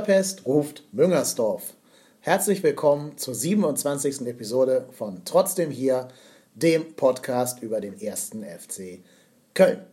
[0.00, 1.74] Budapest ruft Müngersdorf.
[2.20, 4.26] Herzlich willkommen zur 27.
[4.26, 6.08] Episode von Trotzdem hier,
[6.54, 9.00] dem Podcast über den ersten FC
[9.52, 9.84] Köln.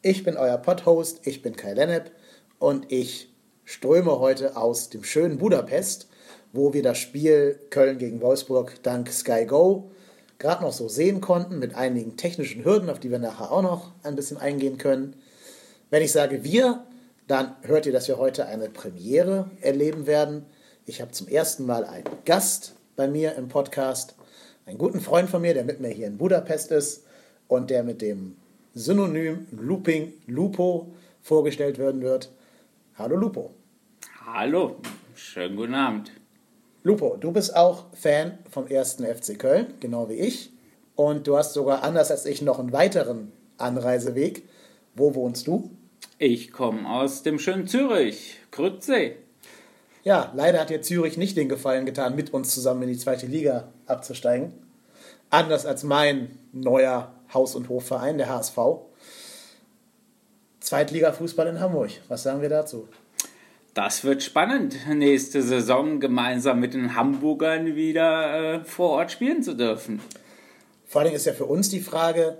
[0.00, 2.10] Ich bin euer Podhost, ich bin Kai Lennep
[2.58, 3.34] und ich
[3.66, 6.08] ströme heute aus dem schönen Budapest,
[6.54, 9.90] wo wir das Spiel Köln gegen Wolfsburg dank Sky Go
[10.38, 13.92] gerade noch so sehen konnten, mit einigen technischen Hürden, auf die wir nachher auch noch
[14.04, 15.16] ein bisschen eingehen können.
[15.90, 16.86] Wenn ich sage wir,
[17.30, 20.46] dann hört ihr, dass wir heute eine Premiere erleben werden.
[20.84, 24.16] Ich habe zum ersten Mal einen Gast bei mir im Podcast,
[24.66, 27.04] einen guten Freund von mir, der mit mir hier in Budapest ist
[27.46, 28.36] und der mit dem
[28.74, 32.32] Synonym Looping Lupo vorgestellt werden wird.
[32.96, 33.54] Hallo Lupo.
[34.26, 34.78] Hallo,
[35.14, 36.10] schönen guten Abend.
[36.82, 40.50] Lupo, du bist auch Fan vom ersten FC Köln, genau wie ich.
[40.96, 44.48] Und du hast sogar anders als ich noch einen weiteren Anreiseweg.
[44.96, 45.70] Wo wohnst du?
[46.18, 49.16] Ich komme aus dem schönen Zürich, Krützsee.
[50.02, 53.26] Ja, leider hat dir Zürich nicht den Gefallen getan, mit uns zusammen in die zweite
[53.26, 54.52] Liga abzusteigen.
[55.30, 58.58] Anders als mein neuer Haus- und Hofverein, der HSV.
[60.60, 61.90] Zweitliga-Fußball in Hamburg.
[62.08, 62.88] Was sagen wir dazu?
[63.74, 69.54] Das wird spannend, nächste Saison gemeinsam mit den Hamburgern wieder äh, vor Ort spielen zu
[69.54, 70.00] dürfen.
[70.86, 72.38] Vor allem ist ja für uns die Frage,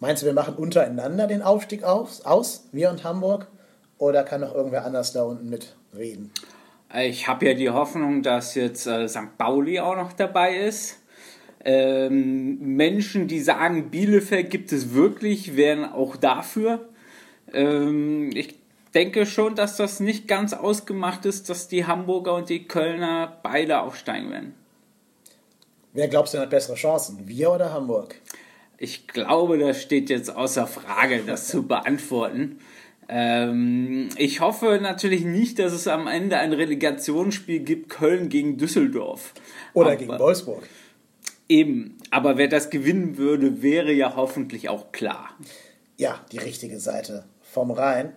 [0.00, 3.48] Meinst du, wir machen untereinander den Aufstieg aus, aus wir und Hamburg?
[3.98, 6.30] Oder kann noch irgendwer anders da unten mitreden?
[6.94, 9.36] Ich habe ja die Hoffnung, dass jetzt äh, St.
[9.36, 10.98] Pauli auch noch dabei ist.
[11.64, 16.88] Ähm, Menschen, die sagen, Bielefeld gibt es wirklich, wären auch dafür.
[17.52, 18.54] Ähm, ich
[18.94, 23.80] denke schon, dass das nicht ganz ausgemacht ist, dass die Hamburger und die Kölner beide
[23.80, 24.54] aufsteigen werden.
[25.92, 28.14] Wer glaubst du hat bessere Chancen, wir oder Hamburg?
[28.78, 32.58] Ich glaube, das steht jetzt außer Frage, das zu beantworten.
[33.08, 39.34] Ähm, ich hoffe natürlich nicht, dass es am Ende ein Relegationsspiel gibt, Köln gegen Düsseldorf.
[39.74, 40.62] Oder aber, gegen Wolfsburg.
[41.48, 45.30] Eben, aber wer das gewinnen würde, wäre ja hoffentlich auch klar.
[45.96, 48.12] Ja, die richtige Seite vom Rhein.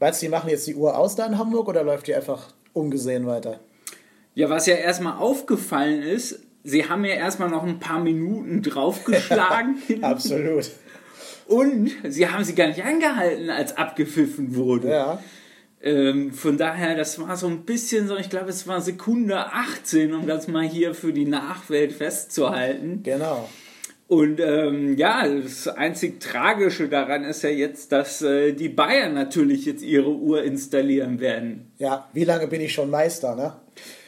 [0.00, 2.52] Meinst du, die machen jetzt die Uhr aus da in Hamburg oder läuft die einfach
[2.72, 3.60] ungesehen weiter?
[4.34, 9.76] Ja, was ja erstmal aufgefallen ist, sie haben ja erstmal noch ein paar Minuten draufgeschlagen.
[10.02, 10.70] Absolut.
[11.46, 14.90] Und sie haben sie gar nicht angehalten, als abgepfiffen wurde.
[14.90, 15.22] Ja.
[15.82, 20.14] Ähm, von daher, das war so ein bisschen so, ich glaube, es war Sekunde 18,
[20.14, 23.02] um das mal hier für die Nachwelt festzuhalten.
[23.02, 23.48] Genau.
[24.06, 29.64] Und ähm, ja, das einzig Tragische daran ist ja jetzt, dass äh, die Bayern natürlich
[29.64, 31.70] jetzt ihre Uhr installieren werden.
[31.78, 33.54] Ja, wie lange bin ich schon Meister, ne?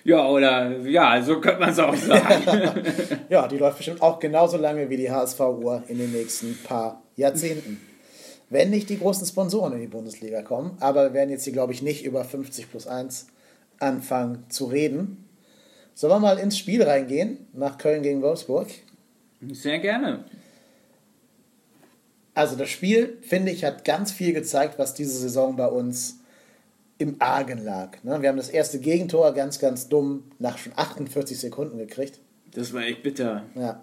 [0.05, 2.83] Ja, oder ja, so könnte man es auch sagen.
[3.29, 7.81] ja, die läuft bestimmt auch genauso lange wie die HSV-Uhr in den nächsten paar Jahrzehnten.
[8.51, 11.73] Wenn nicht die großen Sponsoren in die Bundesliga kommen, aber wir werden jetzt hier, glaube
[11.73, 13.29] ich, nicht über 50 plus 1
[13.79, 15.29] anfangen zu reden.
[15.95, 18.69] Sollen wir mal ins Spiel reingehen, nach Köln gegen Wolfsburg?
[19.51, 20.25] Sehr gerne.
[22.35, 26.21] Also das Spiel, finde ich, hat ganz viel gezeigt, was diese Saison bei uns
[27.03, 28.03] im Argen lag.
[28.03, 28.23] Ne?
[28.23, 32.21] Wir haben das erste Gegentor ganz, ganz dumm nach schon 48 Sekunden gekriegt.
[32.55, 33.45] Das war echt bitter.
[33.55, 33.83] Ja.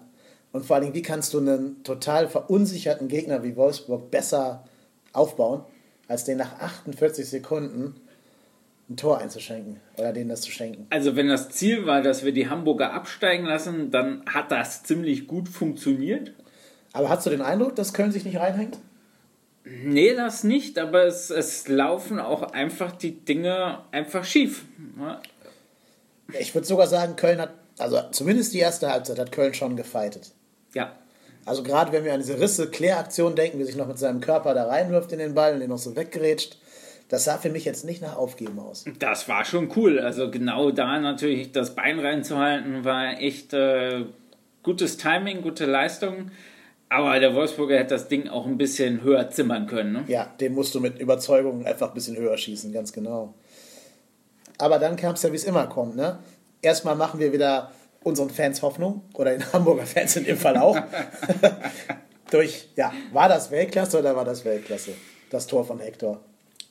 [0.52, 4.64] Und vor allem, wie kannst du einen total verunsicherten Gegner wie Wolfsburg besser
[5.12, 5.62] aufbauen,
[6.08, 7.94] als den nach 48 Sekunden
[8.88, 10.86] ein Tor einzuschenken oder denen das zu schenken?
[10.90, 15.28] Also, wenn das Ziel war, dass wir die Hamburger absteigen lassen, dann hat das ziemlich
[15.28, 16.32] gut funktioniert.
[16.92, 18.78] Aber hast du den Eindruck, dass Köln sich nicht reinhängt?
[19.70, 24.64] Nee, das nicht, aber es, es laufen auch einfach die Dinge einfach schief.
[26.38, 30.32] Ich würde sogar sagen, Köln hat, also zumindest die erste Halbzeit hat Köln schon gefeitet.
[30.74, 30.92] Ja.
[31.46, 34.66] Also gerade wenn wir an diese Risse-Kläraktion denken, wie sich noch mit seinem Körper da
[34.66, 36.58] reinwirft in den Ball und den noch so weggerätscht,
[37.08, 38.84] das sah für mich jetzt nicht nach Aufgeben aus.
[38.98, 39.98] Das war schon cool.
[40.00, 44.04] Also genau da natürlich das Bein reinzuhalten, war echt äh,
[44.62, 46.30] gutes Timing, gute Leistung.
[46.90, 49.92] Aber der Wolfsburger hätte das Ding auch ein bisschen höher zimmern können.
[49.92, 50.04] Ne?
[50.08, 53.34] Ja, den musst du mit Überzeugung einfach ein bisschen höher schießen, ganz genau.
[54.58, 55.94] Aber dann kam es ja, wie es immer kommt.
[55.94, 56.18] Ne?
[56.60, 57.70] Erstmal machen wir wieder
[58.02, 60.76] unseren Fans Hoffnung, oder den Hamburger Fans in dem Fall auch.
[62.30, 64.92] Durch, ja, war das Weltklasse oder war das Weltklasse?
[65.30, 66.20] Das Tor von Hector.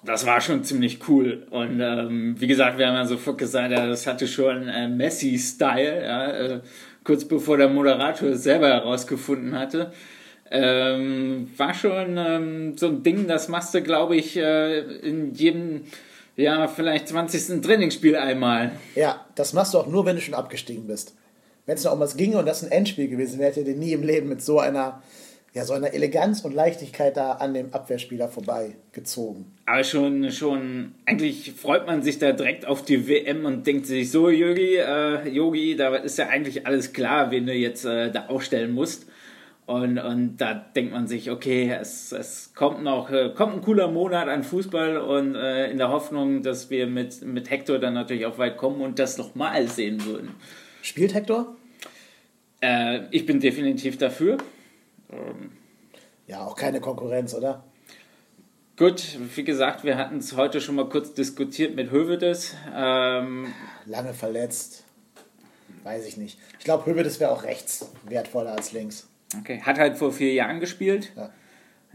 [0.04, 1.48] Das war schon ziemlich cool.
[1.50, 6.04] Und ähm, wie gesagt, wir haben ja sofort gesagt, ja, das hatte schon äh, Messi-Style.
[6.04, 6.62] Ja, äh,
[7.04, 9.92] kurz bevor der Moderator es selber herausgefunden hatte.
[10.52, 15.82] Ähm, war schon ähm, so ein Ding, das machst du, glaube ich, äh, in jedem,
[16.36, 17.62] ja, vielleicht 20.
[17.62, 18.72] Trainingsspiel einmal.
[18.96, 21.16] Ja, das machst du auch nur, wenn du schon abgestiegen bist.
[21.68, 23.94] Wenn es noch um was ginge und das ein Endspiel gewesen wäre, hätte ihr nie
[23.94, 25.04] im Leben mit so einer
[25.54, 29.46] ja, so eine Eleganz und Leichtigkeit da an dem Abwehrspieler vorbeigezogen.
[29.66, 34.12] Aber schon, schon, eigentlich freut man sich da direkt auf die WM und denkt sich
[34.12, 38.28] so, Yogi, äh, Yogi, da ist ja eigentlich alles klar, wen du jetzt äh, da
[38.28, 39.08] aufstellen musst.
[39.66, 43.88] Und, und da denkt man sich, okay, es, es kommt noch, äh, kommt ein cooler
[43.88, 48.26] Monat an Fußball und äh, in der Hoffnung, dass wir mit, mit Hector dann natürlich
[48.26, 50.30] auch weit kommen und das nochmal sehen würden.
[50.82, 51.56] Spielt Hector?
[52.62, 54.38] Äh, ich bin definitiv dafür.
[55.12, 55.52] Ähm,
[56.28, 57.64] ja, auch keine Konkurrenz, oder?
[58.78, 62.56] Gut, wie gesagt, wir hatten es heute schon mal kurz diskutiert mit Hövedes.
[62.74, 63.54] Ähm,
[63.86, 64.86] Lange verletzt.
[65.84, 66.40] Weiß ich nicht.
[66.60, 69.10] Ich glaube, Hövedes wäre auch rechts wertvoller als links.
[69.38, 71.12] Okay, hat halt vor vier Jahren gespielt.
[71.16, 71.30] Ja.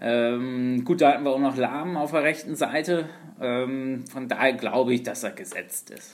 [0.00, 3.08] Ähm, gut, da hatten wir auch noch Lahm auf der rechten Seite.
[3.40, 6.10] Ähm, von daher glaube ich, dass er gesetzt ist.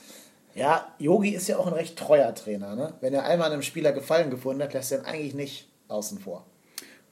[0.53, 2.75] Ja, Yogi ist ja auch ein recht treuer Trainer.
[2.75, 2.93] Ne?
[3.01, 6.45] Wenn er einmal einem Spieler Gefallen gefunden hat, lässt er ihn eigentlich nicht außen vor.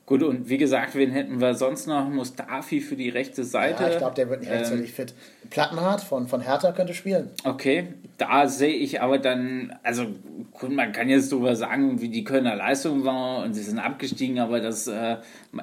[0.09, 2.09] Gut, und wie gesagt, wen hätten wir sonst noch?
[2.09, 3.83] Mustafi für die rechte Seite.
[3.83, 5.13] Ja, ich glaube, der wird nicht rechtzeitig ähm, fit.
[5.51, 7.29] Plattenhardt von, von Hertha könnte spielen.
[7.43, 10.07] Okay, da sehe ich aber dann, also
[10.51, 14.39] gut, man kann jetzt darüber sagen, wie die Kölner Leistung war und sie sind abgestiegen,
[14.39, 15.17] aber das äh,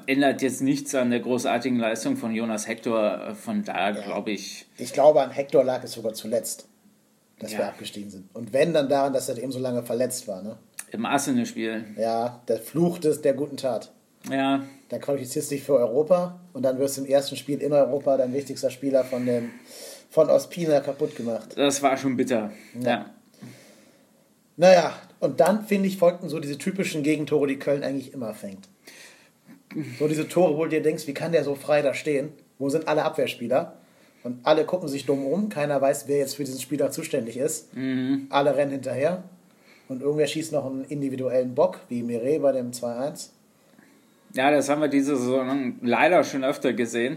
[0.07, 3.35] ändert jetzt nichts an der großartigen Leistung von Jonas Hector.
[3.35, 4.05] Von daher ja.
[4.05, 4.67] glaube ich.
[4.79, 6.69] Ich glaube, an Hector lag es sogar zuletzt,
[7.41, 7.59] dass ja.
[7.59, 8.33] wir abgestiegen sind.
[8.33, 10.41] Und wenn, dann daran, dass er eben so lange verletzt war.
[10.41, 10.57] Ne?
[10.93, 11.85] Im Arsenal-Spiel.
[11.99, 13.91] Ja, der Fluch des, der guten Tat.
[14.31, 14.65] Ja.
[14.89, 18.17] Dann qualifizierst du dich für Europa und dann wirst du im ersten Spiel in Europa
[18.17, 19.51] dein wichtigster Spieler von dem
[20.11, 21.51] von Ospina kaputt gemacht.
[21.57, 22.51] Das war schon bitter.
[22.81, 22.89] Ja.
[22.89, 23.11] ja.
[24.57, 28.69] Naja, und dann, finde ich, folgten so diese typischen Gegentore, die Köln eigentlich immer fängt.
[29.99, 32.33] So diese Tore, wo du dir denkst, wie kann der so frei da stehen?
[32.59, 33.77] Wo sind alle Abwehrspieler?
[34.23, 35.51] Und alle gucken sich dumm um.
[35.51, 37.77] Keiner weiß, wer jetzt für diesen Spieler zuständig ist.
[37.77, 38.27] Mhm.
[38.31, 39.25] Alle rennen hinterher.
[39.89, 43.29] Und irgendwer schießt noch einen individuellen Bock, wie Mire bei dem 2-1.
[44.37, 47.17] Ja, das haben wir diese Saison leider schon öfter gesehen.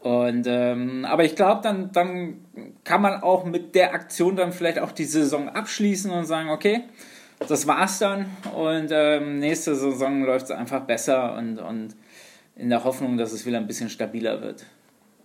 [0.00, 2.44] Und ähm, aber ich glaube, dann, dann
[2.82, 6.84] kann man auch mit der Aktion dann vielleicht auch die Saison abschließen und sagen, okay,
[7.46, 11.94] das war's dann und ähm, nächste Saison läuft es einfach besser und, und
[12.56, 14.64] in der Hoffnung, dass es wieder ein bisschen stabiler wird.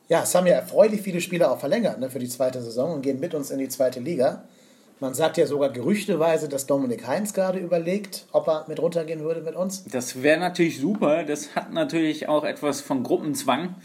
[0.09, 3.01] Ja, es haben ja erfreulich viele Spieler auch verlängert ne, für die zweite Saison und
[3.01, 4.43] gehen mit uns in die zweite Liga.
[4.99, 9.41] Man sagt ja sogar gerüchteweise, dass Dominik Heinz gerade überlegt, ob er mit runtergehen würde
[9.41, 9.83] mit uns.
[9.85, 11.23] Das wäre natürlich super.
[11.23, 13.75] Das hat natürlich auch etwas von Gruppenzwang.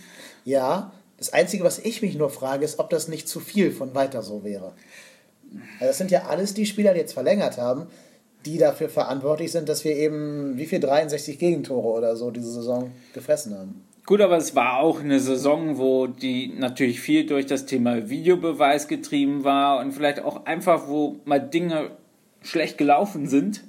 [0.44, 3.94] Ja, das Einzige, was ich mich nur frage, ist, ob das nicht zu viel von
[3.94, 4.72] weiter so wäre.
[5.74, 7.86] Also das sind ja alles die Spieler, die jetzt verlängert haben,
[8.46, 12.90] die dafür verantwortlich sind, dass wir eben wie viel 63 Gegentore oder so diese Saison
[13.12, 13.84] gefressen haben.
[14.04, 18.88] Gut, aber es war auch eine Saison, wo die natürlich viel durch das Thema Videobeweis
[18.88, 21.92] getrieben war und vielleicht auch einfach, wo mal Dinge
[22.40, 23.62] schlecht gelaufen sind.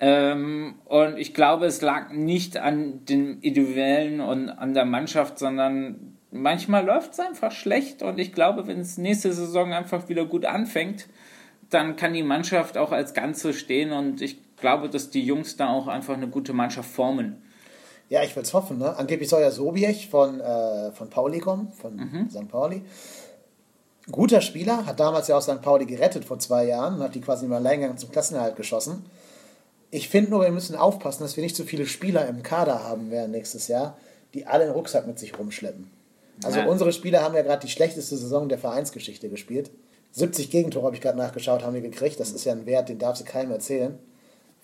[0.00, 6.16] Ähm, und ich glaube, es lag nicht an den Individuellen und an der Mannschaft, sondern
[6.30, 8.02] manchmal läuft es einfach schlecht.
[8.02, 11.08] Und ich glaube, wenn es nächste Saison einfach wieder gut anfängt,
[11.68, 13.92] dann kann die Mannschaft auch als Ganze stehen.
[13.92, 17.36] Und ich glaube, dass die Jungs da auch einfach eine gute Mannschaft formen.
[18.12, 18.76] Ja, ich will es hoffen.
[18.76, 18.94] Ne?
[18.94, 22.28] Angeblich soll ja Sobiech von, äh, von Pauli kommen, von mhm.
[22.28, 22.46] St.
[22.46, 22.82] Pauli.
[24.10, 25.62] Guter Spieler, hat damals ja auch St.
[25.62, 29.06] Pauli gerettet vor zwei Jahren und hat die quasi im Alleingang zum Klassenerhalt geschossen.
[29.90, 33.10] Ich finde nur, wir müssen aufpassen, dass wir nicht so viele Spieler im Kader haben
[33.10, 33.96] werden nächstes Jahr,
[34.34, 35.90] die alle einen Rucksack mit sich rumschleppen.
[36.44, 36.66] Also ja.
[36.66, 39.70] unsere Spieler haben ja gerade die schlechteste Saison der Vereinsgeschichte gespielt.
[40.10, 42.20] 70 Gegentore habe ich gerade nachgeschaut, haben wir gekriegt.
[42.20, 43.98] Das ist ja ein Wert, den darf sie keinem erzählen.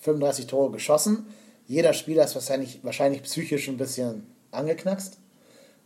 [0.00, 1.24] 35 Tore geschossen.
[1.68, 5.18] Jeder Spieler ist wahrscheinlich, wahrscheinlich psychisch ein bisschen angeknackst.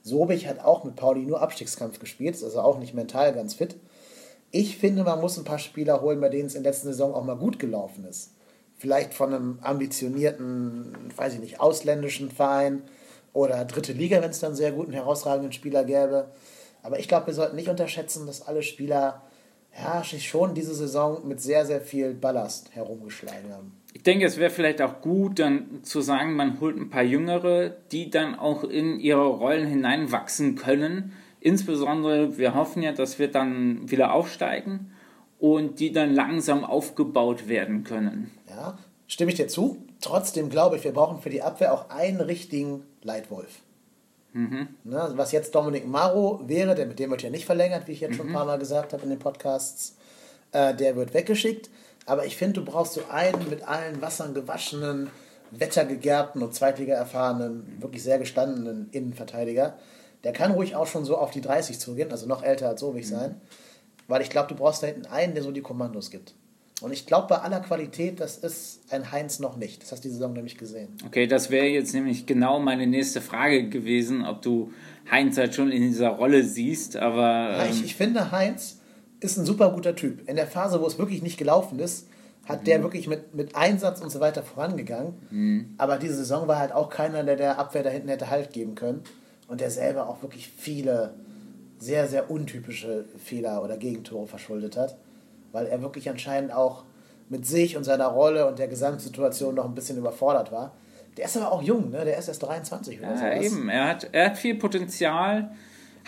[0.00, 3.74] Sobich hat auch mit Pauli nur Abstiegskampf gespielt, ist also auch nicht mental ganz fit.
[4.52, 7.14] Ich finde, man muss ein paar Spieler holen, bei denen es in der letzten Saison
[7.14, 8.30] auch mal gut gelaufen ist.
[8.78, 12.82] Vielleicht von einem ambitionierten, weiß ich nicht, ausländischen Verein
[13.32, 16.28] oder dritte Liga, wenn es dann sehr guten, herausragenden Spieler gäbe.
[16.84, 19.22] Aber ich glaube, wir sollten nicht unterschätzen, dass alle Spieler
[19.78, 24.50] ja, schon diese Saison mit sehr, sehr viel Ballast herumgeschlagen haben ich denke, es wäre
[24.50, 28.98] vielleicht auch gut, dann zu sagen, man holt ein paar Jüngere, die dann auch in
[28.98, 31.12] ihre Rollen hineinwachsen können.
[31.40, 34.92] Insbesondere, wir hoffen ja, dass wir dann wieder aufsteigen
[35.38, 38.30] und die dann langsam aufgebaut werden können.
[38.48, 39.76] Ja, stimme ich dir zu.
[40.00, 43.60] Trotzdem glaube ich, wir brauchen für die Abwehr auch einen richtigen Leitwolf.
[44.32, 44.68] Mhm.
[44.84, 48.00] Ne, was jetzt Dominik Maro wäre, der mit dem wird ja nicht verlängert, wie ich
[48.00, 48.16] jetzt mhm.
[48.16, 49.96] schon ein paar Mal gesagt habe in den Podcasts,
[50.52, 51.70] äh, der wird weggeschickt.
[52.06, 55.10] Aber ich finde, du brauchst so einen mit allen Wassern gewaschenen,
[55.50, 59.76] wettergegerbten und Zweitliga erfahrenen, wirklich sehr gestandenen Innenverteidiger.
[60.24, 63.06] Der kann ruhig auch schon so auf die 30 zugehen, also noch älter als Sobich
[63.06, 63.10] mhm.
[63.10, 63.40] sein.
[64.08, 66.34] Weil ich glaube, du brauchst da hinten einen, der so die Kommandos gibt.
[66.82, 69.82] Und ich glaube, bei aller Qualität, das ist ein Heinz noch nicht.
[69.82, 70.88] Das hast du die Saison nämlich gesehen.
[71.06, 74.72] Okay, das wäre jetzt nämlich genau meine nächste Frage gewesen, ob du
[75.10, 77.22] Heinz halt schon in dieser Rolle siehst, aber.
[77.22, 78.80] Ja, ich, ähm, ich finde, Heinz
[79.20, 80.28] ist ein super guter Typ.
[80.28, 82.08] In der Phase, wo es wirklich nicht gelaufen ist,
[82.44, 85.74] hat der wirklich mit, mit Einsatz und so weiter vorangegangen.
[85.78, 88.74] Aber diese Saison war halt auch keiner, der der Abwehr da hinten hätte Halt geben
[88.74, 89.02] können.
[89.46, 91.14] Und der selber auch wirklich viele
[91.78, 94.96] sehr, sehr untypische Fehler oder Gegentore verschuldet hat.
[95.52, 96.84] Weil er wirklich anscheinend auch
[97.28, 100.72] mit sich und seiner Rolle und der Gesamtsituation noch ein bisschen überfordert war.
[101.16, 102.04] Der ist aber auch jung, ne?
[102.04, 103.44] Der ist erst 23 oder Ja, sowas.
[103.52, 103.68] eben.
[103.68, 105.50] Er hat, er hat viel Potenzial.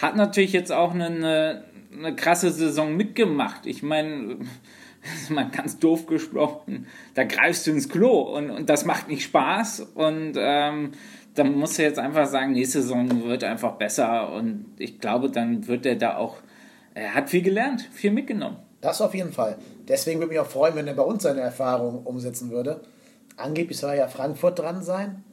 [0.00, 3.66] Hat natürlich jetzt auch eine, eine, eine krasse Saison mitgemacht.
[3.66, 4.38] Ich meine,
[5.28, 9.80] mal ganz doof gesprochen, da greifst du ins Klo und, und das macht nicht Spaß.
[9.94, 10.92] Und ähm,
[11.34, 14.32] dann musst du jetzt einfach sagen, nächste Saison wird einfach besser.
[14.32, 16.36] Und ich glaube, dann wird er da auch.
[16.94, 18.56] Er hat viel gelernt, viel mitgenommen.
[18.84, 19.56] Das auf jeden Fall.
[19.88, 22.82] Deswegen würde mich auch freuen, wenn er bei uns seine Erfahrungen umsetzen würde.
[23.38, 25.24] Angeblich soll ja Frankfurt dran sein.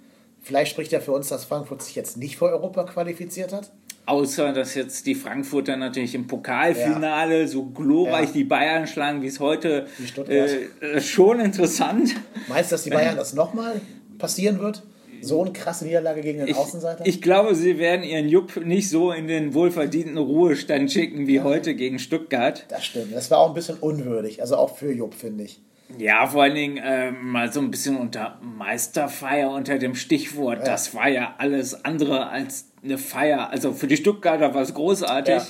[0.41, 3.70] Vielleicht spricht er für uns, dass Frankfurt sich jetzt nicht für Europa qualifiziert hat.
[4.05, 8.34] Außer, dass jetzt die Frankfurter natürlich im Pokalfinale so glorreich Ja.
[8.34, 9.86] die Bayern schlagen, wie es heute
[10.29, 10.46] äh,
[10.79, 12.15] äh, schon interessant.
[12.48, 13.81] Meinst du, dass die Bayern das nochmal
[14.17, 14.81] passieren wird?
[15.22, 17.06] So eine krasse Niederlage gegen den Ich, Außenseiter?
[17.06, 21.75] ich glaube, sie werden ihren Jupp nicht so in den wohlverdienten Ruhestand schicken wie heute
[21.75, 22.66] gegen Stuttgart.
[22.70, 23.13] das stimmt.
[23.13, 24.42] Das war auch ein bisschen unwürdig.
[24.42, 25.62] Also auch für Jupp, finde ich.
[25.98, 30.60] Ja, vor allen Dingen äh, mal so ein bisschen unter Meisterfeier unter dem Stichwort.
[30.60, 30.66] Ja.
[30.66, 33.50] Das war ja alles andere als eine Feier.
[33.50, 35.34] Also für die Stuttgarter war es großartig.
[35.36, 35.48] Ja.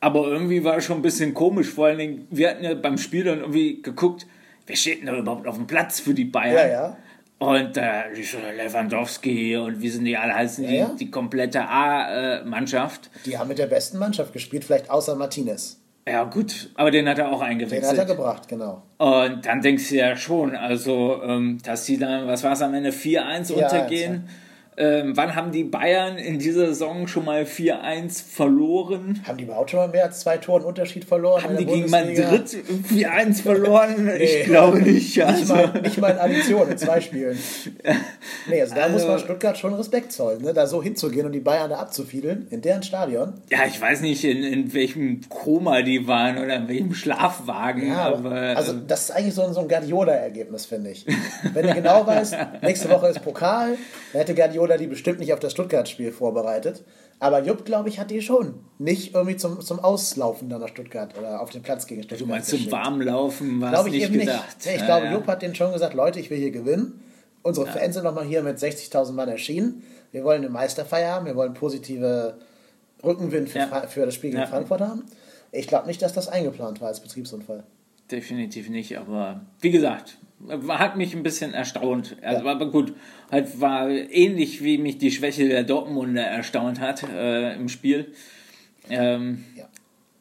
[0.00, 1.68] Aber irgendwie war es schon ein bisschen komisch.
[1.68, 4.26] Vor allen Dingen, wir hatten ja beim Spiel dann irgendwie geguckt,
[4.66, 6.54] wer steht denn da überhaupt auf dem Platz für die Bayern?
[6.54, 6.96] Ja, ja.
[7.38, 8.12] Und äh,
[8.56, 10.90] Lewandowski und wie sind die alle heißen, Ja, die, ja.
[10.98, 13.10] die komplette A-Mannschaft.
[13.26, 15.80] Die haben mit der besten Mannschaft gespielt, vielleicht außer Martinez.
[16.08, 18.06] Ja, gut, aber den hat er auch Den hat er eingewechselt.
[18.08, 18.82] gebracht, genau.
[18.96, 22.74] Und dann denkst du ja schon, also, ähm, dass sie dann, was war es am
[22.74, 24.28] Ende, 4-1 4-1, untergehen.
[24.80, 29.20] Ähm, wann haben die Bayern in dieser Saison schon mal 4-1 verloren?
[29.26, 31.42] Haben die überhaupt schon mal mehr als zwei Toren Unterschied verloren?
[31.42, 31.90] Haben die gegen?
[31.90, 32.16] Madrid
[32.90, 33.94] 4-1 verloren?
[34.18, 34.24] Nee.
[34.24, 35.16] Ich glaube nicht.
[35.16, 37.36] Nicht Also, mal, nicht mal in Addition, in zwei Spielen.
[38.48, 40.52] Nee, also da Also- muss man Stuttgart schon Respekt zollen, ne?
[40.54, 43.34] da so hinzugehen und die Bayern da abzufiedeln, in deren Stadion.
[43.50, 47.88] ja, ich weiß nicht, in, in welchem Koma die waren oder in welchem Schlafwagen.
[47.88, 51.04] Ja, aber, also ähm, das ist eigentlich so, ein- so ein Guardiola-Ergebnis, finde ich.
[51.54, 53.76] Wenn du genau weißt, nächste Woche ist Pokal,
[54.12, 56.84] dann hätte Guardiola die bestimmt nicht auf das Stuttgart-Spiel vorbereitet.
[57.20, 61.16] Aber Jupp, glaube ich, hat die schon nicht irgendwie zum, zum Auslaufen dann nach Stuttgart
[61.18, 62.72] oder auf den Platz gegen Stuttgart du meinst zum geschickt.
[62.72, 64.56] Warmlaufen war es Glaube ich nicht eben gedacht.
[64.58, 64.66] nicht.
[64.74, 65.12] Ich Ja, glaube, ja.
[65.12, 67.00] Jupp hat den schon gesagt, Leute, ich will hier gewinnen.
[67.42, 69.82] Unsere Fans sind nochmal hier mit 60.000 Mann erschienen.
[70.12, 72.38] Wir wollen eine Meisterfeier haben, wir wollen positive
[73.04, 73.86] Rückenwind für, Ja.
[73.88, 74.46] Für das Spiel gegen Ja.
[74.48, 75.04] Frankfurt haben.
[75.52, 77.64] Ich glaube nicht, dass das eingeplant war als Betriebsunfall.
[78.10, 80.18] Definitiv nicht, aber wie gesagt,
[80.68, 82.16] hat mich ein bisschen erstaunt.
[82.22, 82.94] Also, Aber gut,
[83.30, 88.12] halt war ähnlich wie mich die Schwäche der Dortmunder erstaunt hat äh, im Spiel.
[88.90, 89.64] Ähm, Ja.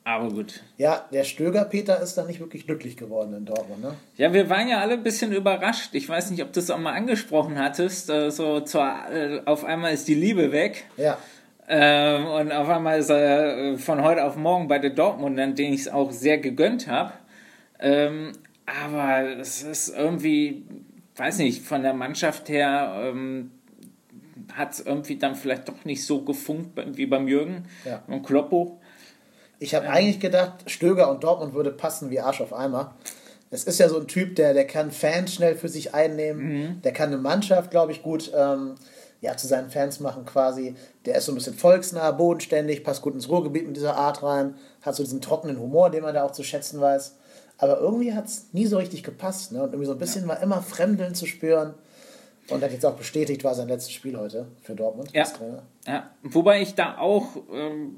[0.03, 0.63] aber gut.
[0.77, 3.93] Ja, der Stöger-Peter ist da nicht wirklich glücklich geworden in Dortmund, ne?
[4.17, 5.89] Ja, wir waren ja alle ein bisschen überrascht.
[5.93, 8.09] Ich weiß nicht, ob du es auch mal angesprochen hattest.
[8.09, 10.85] Äh, so zur, äh, auf einmal ist die Liebe weg.
[10.97, 11.17] Ja.
[11.69, 15.73] Ähm, und auf einmal ist er äh, von heute auf morgen bei den Dortmundern, denen
[15.73, 17.11] ich es auch sehr gegönnt habe.
[17.79, 18.31] Ähm,
[18.67, 20.65] aber es ist irgendwie,
[21.15, 23.51] weiß nicht, von der Mannschaft her ähm,
[24.53, 28.03] hat es irgendwie dann vielleicht doch nicht so gefunkt wie beim Jürgen Ja.
[28.07, 28.79] und Kloppo.
[29.59, 32.93] Ich habe eigentlich gedacht, Stöger und Dortmund würde passen wie Arsch auf Eimer.
[33.49, 36.81] Es ist ja so ein Typ, der, der kann Fans schnell für sich einnehmen.
[36.83, 38.75] Der kann eine Mannschaft, glaube ich, gut ähm,
[39.21, 40.75] ja, zu seinen Fans machen quasi.
[41.05, 44.55] Der ist so ein bisschen volksnah, bodenständig, passt gut ins Ruhrgebiet mit dieser Art rein.
[44.81, 47.15] Hat so diesen trockenen Humor, den man da auch zu schätzen weiß.
[47.57, 49.51] Aber irgendwie hat es nie so richtig gepasst.
[49.51, 49.59] Ne?
[49.63, 51.73] Und irgendwie so ein bisschen war immer Fremdeln zu spüren.
[52.49, 55.25] Und hat jetzt auch bestätigt, war sein letztes Spiel heute für Dortmund Ja.
[55.85, 57.93] Ja, wobei ich da auch, ähm,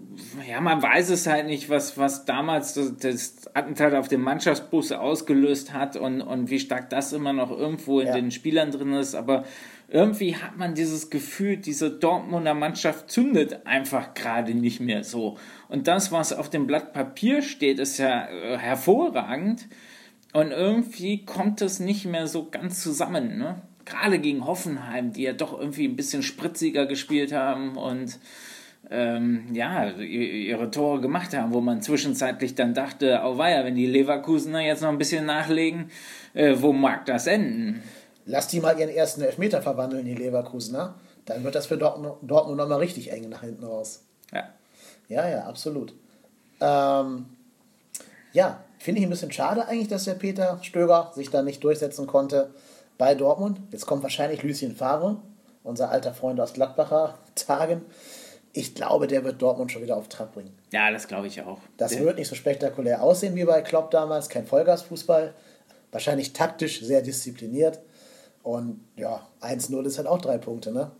[0.50, 4.92] ja, man weiß es halt nicht, was, was damals das, das Attentat auf den Mannschaftsbus
[4.92, 8.14] ausgelöst hat und, und wie stark das immer noch irgendwo in Ja.
[8.16, 9.44] den Spielern drin ist, aber
[9.92, 15.38] irgendwie hat man dieses Gefühl, diese Dortmunder Mannschaft zündet einfach gerade nicht mehr so.
[15.68, 19.68] Und das, was auf dem Blatt Papier steht, ist ja äh, hervorragend.
[20.34, 23.62] Und irgendwie kommt es nicht mehr so ganz zusammen, ne?
[23.86, 28.20] Gerade gegen Hoffenheim, die ja doch irgendwie ein bisschen spritziger gespielt haben und
[28.92, 33.88] ähm, ja, ihre Tore gemacht haben, wo man zwischenzeitlich dann dachte, oh weia, wenn die
[33.88, 35.90] Leverkusener jetzt noch ein bisschen nachlegen,
[36.36, 37.82] äh, wo mag das enden?
[38.32, 40.94] Lass die mal ihren ersten Elfmeter verwandeln, die Leverkusener.
[41.26, 44.04] Dann wird das für Dortmund, Dortmund nochmal richtig eng nach hinten raus.
[44.32, 44.50] Ja.
[45.08, 45.94] Ja, ja, absolut.
[46.62, 47.26] Ähm,
[48.32, 52.06] Ja, finde ich ein bisschen schade eigentlich, dass der Peter Stöger sich da nicht durchsetzen
[52.06, 52.54] konnte
[53.00, 53.60] bei Dortmund.
[53.72, 55.18] Jetzt kommt wahrscheinlich Lucien Favre,
[55.64, 57.82] unser alter Freund aus Gladbacher Tagen.
[58.54, 60.56] Ich glaube, der wird Dortmund schon wieder auf Trab bringen.
[60.72, 61.58] Ja, das glaube ich auch.
[61.78, 65.34] Das Der- wird nicht so spektakulär aussehen wie bei Klopp damals, kein Vollgasfußball.
[65.92, 67.80] Wahrscheinlich taktisch sehr diszipliniert.
[68.44, 70.92] Und ja, 1-0 ist halt auch drei Punkte, ne?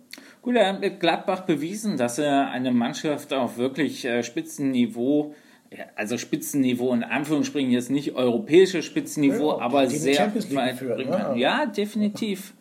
[0.42, 5.34] Gut, er hat mit Gladbach bewiesen, dass er eine Mannschaft auf wirklich äh, Spitzenniveau,
[5.72, 11.12] ja, also Spitzenniveau in Anführungsstrichen jetzt nicht europäisches Spitzenniveau, Ja, aber sehr weit geführt, bringen
[11.12, 11.18] ne?
[11.18, 11.38] kann.
[11.38, 12.54] Ja, definitiv.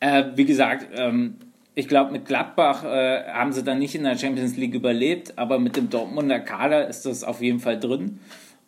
[0.00, 1.36] äh, wie gesagt, ähm,
[1.74, 5.58] ich glaube, mit Gladbach äh, haben sie dann nicht in der Champions League überlebt, aber
[5.58, 8.18] mit dem Dortmunder Kader ist das auf jeden Fall drin.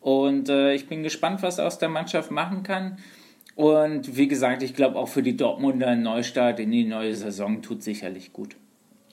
[0.00, 2.98] Und äh, ich bin gespannt, was er aus der Mannschaft machen kann.
[3.58, 7.60] Und wie gesagt, ich glaube auch für die Dortmunder ein Neustart in die neue Saison
[7.60, 8.54] tut sicherlich gut.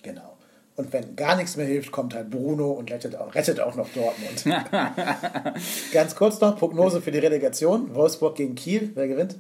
[0.04, 0.38] Genau.
[0.76, 3.90] Und wenn gar nichts mehr hilft, kommt halt Bruno und rettet auch, rettet auch noch
[3.90, 4.46] Dortmund.
[5.92, 7.96] Ganz kurz noch, Prognose für die Relegation.
[7.96, 9.36] Wolfsburg gegen Kiel, wer gewinnt?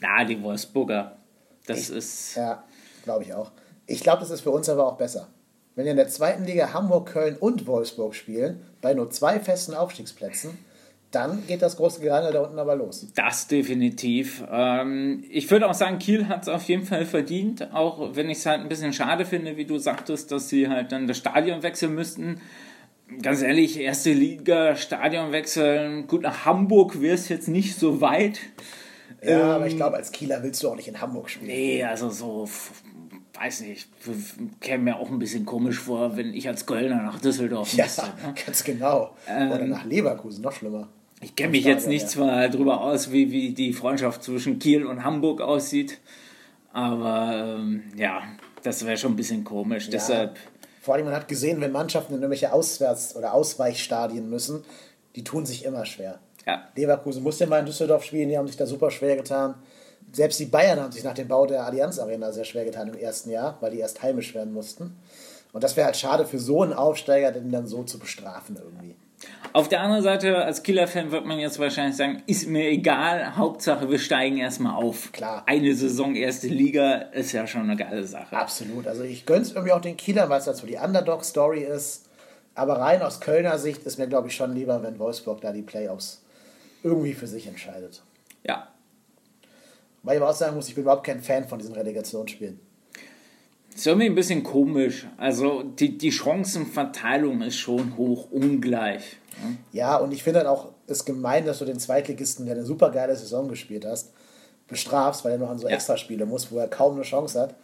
[0.00, 1.18] Na, die Wolfsburger.
[1.66, 2.34] Das ist.
[2.34, 2.64] Ja,
[3.04, 3.52] glaube ich auch.
[3.86, 5.28] Ich glaube, das ist für uns aber auch besser.
[5.76, 9.74] Wenn wir in der zweiten Liga Hamburg, Köln und Wolfsburg spielen, bei nur zwei festen
[9.74, 10.58] Aufstiegsplätzen,
[11.10, 13.06] dann geht das große Gerangel da unten aber los.
[13.14, 14.44] Das definitiv.
[14.50, 18.38] Ähm, ich würde auch sagen, Kiel hat es auf jeden Fall verdient, auch wenn ich
[18.38, 21.62] es halt ein bisschen schade finde, wie du sagtest, dass sie halt dann das Stadion
[21.62, 22.40] wechseln müssten.
[23.22, 26.06] Ganz ehrlich, erste Liga, Stadion wechseln.
[26.06, 28.40] Gut, nach Hamburg wäre es jetzt nicht so weit.
[29.24, 31.46] Ja, aber ich glaube, als Kieler willst du auch nicht in Hamburg spielen.
[31.46, 32.46] Nee, also so,
[33.40, 33.88] weiß nicht,
[34.60, 38.02] käme mir auch ein bisschen komisch vor, wenn ich als Kölner nach Düsseldorf Ja, müsste.
[38.02, 38.34] ne?
[38.46, 39.14] ganz genau.
[39.26, 40.88] Oder nach Leverkusen, noch schlimmer.
[41.20, 45.02] Ich kenne mich jetzt nicht zwar darüber aus, wie, wie die Freundschaft zwischen Kiel und
[45.04, 45.98] Hamburg aussieht,
[46.72, 48.22] aber ähm, ja,
[48.62, 49.90] das wäre schon ein bisschen komisch.
[49.90, 50.36] Deshalb,
[50.80, 54.64] Vor allem, man hat gesehen, wenn Mannschaften in irgendwelche Auswärts- oder Ausweichstadien müssen,
[55.16, 56.20] die tun sich immer schwer.
[56.46, 59.56] ja, Leverkusen musste mal in Düsseldorf spielen, die haben sich da super schwer getan.
[60.12, 62.94] Selbst die Bayern haben sich nach dem Bau der Allianz Arena sehr schwer getan im
[62.94, 64.96] ersten Jahr, weil die erst heimisch werden mussten.
[65.52, 68.94] Und das wäre halt schade für so einen Aufsteiger, den dann so zu bestrafen irgendwie.
[69.52, 73.90] Auf der anderen Seite, als Kieler-Fan wird man jetzt wahrscheinlich sagen, ist mir egal, Hauptsache
[73.90, 75.10] wir steigen erstmal auf.
[75.12, 75.42] Klar.
[75.46, 78.36] Eine Saison erste Liga ist ja schon eine geile Sache.
[78.36, 78.86] Absolut.
[78.86, 82.06] Also ich gönn's irgendwie auch den Kielern, weil es dazu die Underdog-Story ist.
[82.54, 85.62] Aber rein aus Kölner Sicht ist mir, glaube ich, schon lieber, wenn Wolfsburg da die
[85.62, 86.22] Playoffs
[86.82, 88.02] irgendwie für sich entscheidet.
[88.44, 88.68] Ja,
[90.02, 92.60] Weil ich aber auch sagen muss, ich bin überhaupt kein Fan von diesen Relegationsspielen.
[93.78, 95.06] Ist irgendwie ein bisschen komisch.
[95.16, 99.16] Also die, die Chancenverteilung ist schon hoch ungleich.
[99.42, 99.56] ne?
[99.72, 102.90] Ja, und ich finde halt auch, es gemein, dass du den Zweitligisten, der eine super
[102.90, 104.12] geile Saison gespielt hast,
[104.66, 105.74] bestrafst, weil er noch an so Ja.
[105.74, 107.54] Extraspiele muss, wo er kaum eine Chance hat.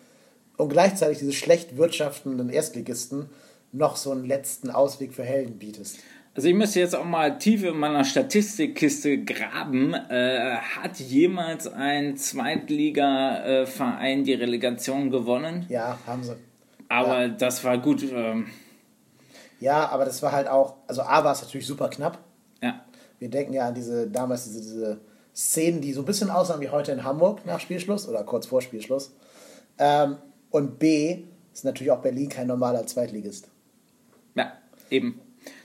[0.56, 3.28] Und gleichzeitig diese schlecht wirtschaftenden Erstligisten
[3.72, 5.98] noch so einen letzten Ausweg für Helden bietest.
[6.36, 9.94] Also ich müsste jetzt auch mal tief in meiner Statistikkiste graben.
[9.94, 15.64] Äh, hat jemals ein Zweitliga-Verein die Relegation gewonnen?
[15.68, 16.34] Ja, haben sie.
[16.88, 18.02] Aber das war gut.
[18.12, 18.48] Ähm,
[19.60, 22.18] Ja, aber das war halt auch, also A war es natürlich super knapp.
[22.60, 22.84] ja.
[23.20, 25.00] Wir denken ja an diese, damals diese, diese
[25.34, 28.60] Szenen, die so ein bisschen aussahen wie heute in Hamburg nach Spielschluss oder kurz vor
[28.60, 29.14] Spielschluss.
[29.78, 30.16] Ähm,
[30.50, 33.48] und B ist natürlich auch Berlin kein normaler Zweitligist.
[34.34, 34.52] ja,
[34.90, 35.20] eben.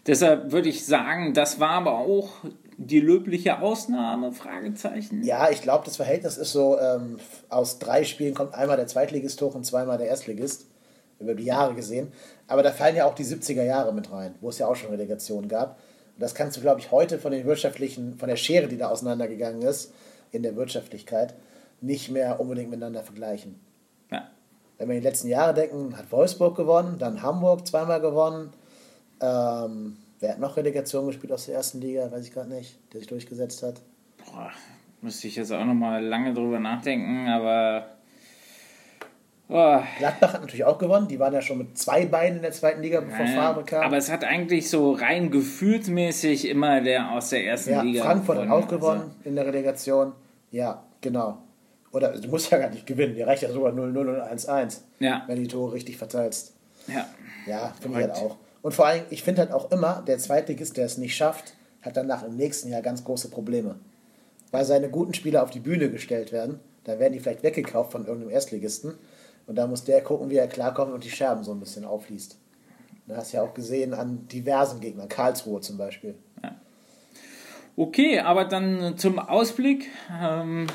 [0.09, 2.29] Deshalb würde ich sagen, das war aber auch
[2.77, 4.31] die löbliche Ausnahme?
[4.31, 5.23] Fragezeichen.
[5.23, 7.19] Ja, ich glaube, das Verhältnis ist so, ähm,
[7.49, 10.65] aus drei Spielen kommt einmal der Zweitligist hoch und zweimal der Erstligist.
[11.19, 12.11] Über die Jahre gesehen.
[12.47, 14.89] Aber da fallen ja auch die 70er Jahre mit rein, wo es ja auch schon
[14.89, 15.77] Relegationen gab.
[16.15, 18.89] Und das kannst du, glaube ich, heute von den wirtschaftlichen, von der Schere, die da
[18.89, 19.93] auseinandergegangen ist,
[20.31, 21.35] in der Wirtschaftlichkeit,
[21.81, 23.59] nicht mehr unbedingt miteinander vergleichen.
[24.09, 24.27] Ja.
[24.79, 28.53] Wenn wir die letzten Jahre denken, hat Wolfsburg gewonnen, dann Hamburg zweimal gewonnen.
[29.21, 32.11] Ähm, wer hat noch Relegation gespielt aus der ersten Liga?
[32.11, 33.81] Weiß ich gerade nicht, der sich durchgesetzt hat.
[34.25, 34.51] Boah,
[35.01, 37.87] müsste ich jetzt auch noch mal lange drüber nachdenken, aber.
[39.47, 39.83] Boah.
[39.97, 41.07] Gladbach hat natürlich auch gewonnen.
[41.07, 43.83] Die waren ja schon mit zwei Beinen in der zweiten Liga, bevor Ja, Favre kam.
[43.83, 48.03] aber es hat eigentlich so rein gefühlsmäßig immer der aus der ersten ja, Liga.
[48.03, 50.13] Frankfurt hat auch Also, gewonnen in der Relegation.
[50.51, 51.39] Ja, genau.
[51.91, 53.15] Oder du musst ja gar nicht gewinnen.
[53.15, 55.23] Dir reicht ja sogar 0-0 und 1-1, Ja.
[55.25, 56.53] wenn du die Tore richtig verteilst.
[56.87, 57.07] ja.
[57.47, 58.35] Ja, finde ich halt auch.
[58.61, 61.95] Und vor allem, ich finde halt auch immer, der Zweitligist, der es nicht schafft, hat
[61.95, 63.75] danach im nächsten Jahr ganz große Probleme.
[64.51, 68.05] Weil seine guten Spieler auf die Bühne gestellt werden, da werden die vielleicht weggekauft von
[68.05, 68.95] irgendeinem Erstligisten.
[69.47, 72.37] Und da muss der gucken, wie er klarkommt und die Scherben so ein bisschen aufliest.
[73.07, 76.15] Du hast ja auch gesehen an diversen Gegnern, Karlsruhe zum Beispiel.
[77.79, 79.87] Okay, aber dann zum Ausblick.
[80.21, 80.67] Ähm,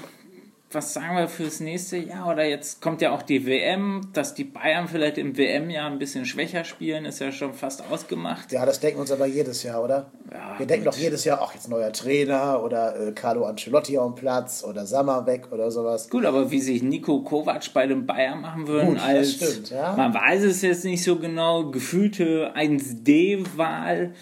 [0.75, 2.29] was sagen wir fürs nächste Jahr?
[2.31, 6.27] Oder jetzt kommt ja auch die WM, dass die Bayern vielleicht im WM-Jahr ein bisschen
[6.27, 8.53] schwächer spielen, ist ja schon fast ausgemacht.
[8.53, 10.11] Ja, das denken wir uns aber jedes Jahr, oder?
[10.33, 14.13] Ja, wir denken doch jedes Jahr, ach, jetzt neuer Trainer oder äh, Carlo Ancelotti auf
[14.13, 16.11] dem Platz oder Sammer weg oder sowas.
[16.11, 19.71] Gut, aber wie sich Nico Kovac bei den Bayern machen würden, Gut, als das stimmt,
[19.71, 19.95] ja.
[19.97, 24.15] man weiß es jetzt nicht so genau, gefühlte 1D-Wahl.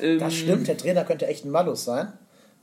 [0.00, 2.12] Ähm, das stimmt, der Trainer könnte echt ein Malus sein.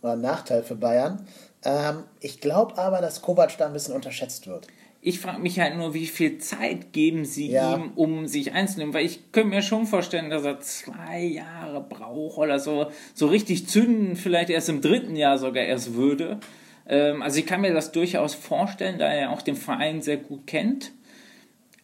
[0.01, 1.25] War ein Nachteil für Bayern.
[1.65, 4.67] Ähm, ich glaube aber, dass Kovac da ein bisschen unterschätzt wird.
[5.01, 7.75] Ich frage mich halt nur, wie viel Zeit geben sie ja.
[7.75, 8.93] ihm, um sich einzunehmen?
[8.93, 12.87] Weil ich könnte mir schon vorstellen, dass er zwei Jahre braucht oder so.
[13.13, 16.39] So richtig zünden vielleicht erst im dritten Jahr sogar erst würde.
[16.87, 20.47] Ähm, also ich kann mir das durchaus vorstellen, da er auch den Verein sehr gut
[20.47, 20.91] kennt.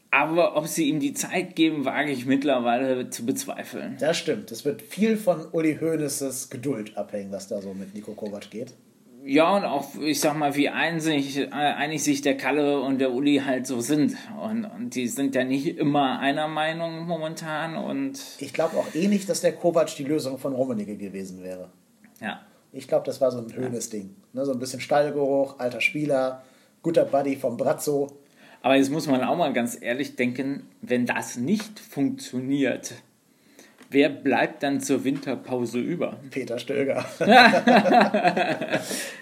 [0.10, 3.98] Aber ob sie ihm die Zeit geben, wage ich mittlerweile zu bezweifeln.
[4.00, 4.52] Das stimmt.
[4.52, 8.74] Es wird viel von Uli Hoeneß' Geduld abhängen, was da so mit Nico Kovac geht.
[9.24, 13.12] Ja, und auch, ich sag mal, wie einig, äh, einig sich der Kalle und der
[13.12, 14.16] Uli halt so sind.
[14.42, 17.76] Und, und die sind ja nicht immer einer Meinung momentan.
[17.76, 21.70] Und ich glaube auch eh nicht, dass der Kovac die Lösung von Rummenigge gewesen wäre.
[22.20, 22.42] Ja.
[22.74, 24.16] Ich glaube, das war so ein Höhnes-Ding.
[24.34, 26.42] Ne, so ein bisschen Stallgeruch, alter Spieler,
[26.82, 28.08] guter Buddy vom Brazzo.
[28.62, 32.94] Aber jetzt muss man auch mal ganz ehrlich denken, wenn das nicht funktioniert,
[33.92, 36.18] wer bleibt dann zur Winterpause über?
[36.32, 37.06] Peter Stöger.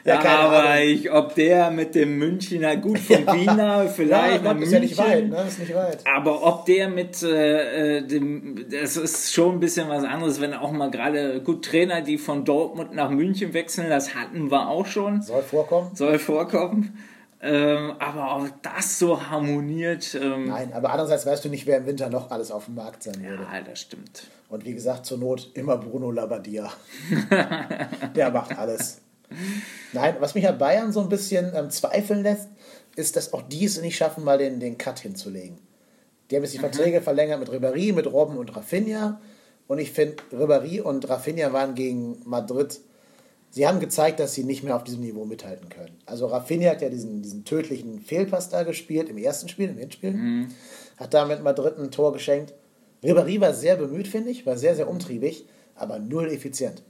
[0.05, 3.34] ja, aber ich, ob der mit dem Münchner, gut von ja.
[3.34, 5.43] Wiener, vielleicht ja, nach ist ja nicht weit, ne?
[5.47, 5.99] ist nicht weit.
[6.05, 10.53] Aber ob der mit äh, äh, dem, das ist schon ein bisschen was anderes, wenn
[10.53, 14.86] auch mal gerade gut Trainer, die von Dortmund nach München wechseln, das hatten wir auch
[14.86, 15.21] schon.
[15.21, 15.91] Soll vorkommen.
[15.95, 16.97] Soll vorkommen.
[17.41, 20.13] Ähm, aber auch das so harmoniert.
[20.13, 23.04] Ähm, Nein, aber andererseits weißt du nicht, wer im Winter noch alles auf dem Markt
[23.04, 23.43] sein würde.
[23.43, 24.28] Ja, das stimmt.
[24.49, 26.69] Und wie gesagt, zur Not immer Bruno Labbadia.
[28.15, 29.02] Der macht alles.
[29.93, 32.49] Nein, was mich an Bayern so ein bisschen ähm, zweifeln lässt,
[32.95, 35.60] ist, dass auch die es nicht schaffen, mal den, den Cut hinzulegen.
[36.30, 36.63] Die haben jetzt die mhm.
[36.63, 39.21] Verträge verlängert mit Ribéry, mit Robben und Rafinha.
[39.67, 42.80] Und ich finde, Ribéry und Rafinha waren gegen Madrid
[43.49, 45.97] sie haben gezeigt, dass sie nicht mehr auf diesem Niveau mithalten können.
[46.05, 50.12] Also Rafinha hat ja diesen, diesen tödlichen Fehlpass da gespielt im ersten Spiel, im Hinspiel.
[50.12, 50.47] Mhm.
[50.97, 52.53] Hat damit Madrid ein Tor geschenkt.
[53.03, 56.83] Ribéry war sehr bemüht, finde ich, war sehr, sehr umtriebig, aber null effizient.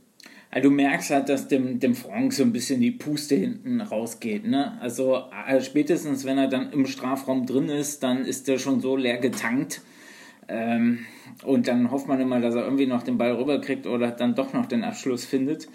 [0.52, 4.48] Also du merkst halt, dass dem, dem Franck so ein bisschen die Puste hinten rausgeht.
[4.48, 4.80] Ne?
[4.82, 8.96] Also, also spätestens, wenn er dann im Strafraum drin ist, dann ist er schon so
[8.96, 9.82] leer getankt.
[10.48, 11.06] Ähm,
[11.44, 14.54] und dann hofft man immer, dass er irgendwie noch den Ball rüberkriegt oder dann doch
[14.54, 15.70] noch den Abschluss findet.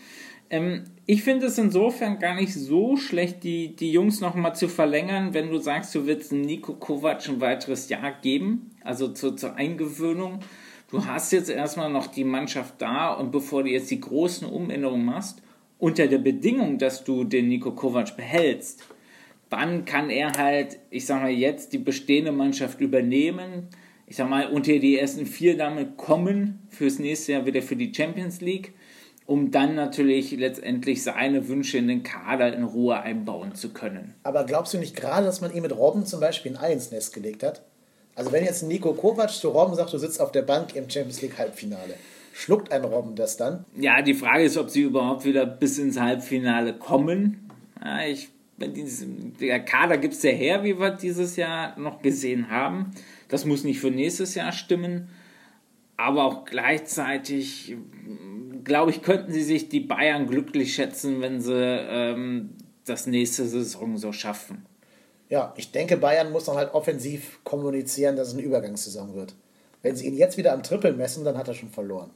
[0.50, 5.34] Ähm, ich finde es insofern gar nicht so schlecht, die, die Jungs nochmal zu verlängern,
[5.34, 10.40] wenn du sagst, du willst Nico Kovac ein weiteres Jahr geben, also zu, zur Eingewöhnung.
[10.90, 15.04] Du hast jetzt erstmal noch die Mannschaft da und bevor du jetzt die großen Umänderungen
[15.04, 15.42] machst,
[15.78, 18.84] unter der Bedingung, dass du den Nico Kovac behältst,
[19.50, 23.68] wann kann er halt, ich sag mal, jetzt die bestehende Mannschaft übernehmen?
[24.06, 27.92] Ich sag mal, unter die ersten vier damit kommen fürs nächste Jahr wieder für die
[27.92, 28.72] Champions League
[29.26, 34.14] um dann natürlich letztendlich seine Wünsche in den Kader in Ruhe einbauen zu können.
[34.22, 36.90] Aber glaubst du nicht gerade, dass man ihn mit Robben zum Beispiel ein Ei ins
[36.90, 37.62] Nest gelegt hat?
[38.14, 41.22] Also wenn jetzt Nico Kovac zu Robben sagt, du sitzt auf der Bank im Champions
[41.22, 41.94] League Halbfinale,
[42.32, 43.64] schluckt ein Robben das dann?
[43.76, 47.50] Ja, die Frage ist, ob sie überhaupt wieder bis ins Halbfinale kommen.
[47.82, 52.92] Ja, ich, der Kader gibt es ja her, wie wir dieses Jahr noch gesehen haben.
[53.28, 55.08] Das muss nicht für nächstes Jahr stimmen.
[55.96, 57.76] Aber auch gleichzeitig
[58.64, 62.50] glaube ich, könnten sie sich die Bayern glücklich schätzen, wenn sie ähm,
[62.84, 64.66] das nächste Saison so schaffen.
[65.28, 69.34] Ja, ich denke, Bayern muss dann halt offensiv kommunizieren, dass es eine Übergangssaison wird.
[69.82, 72.10] Wenn sie ihn jetzt wieder am Triple messen, dann hat er schon verloren.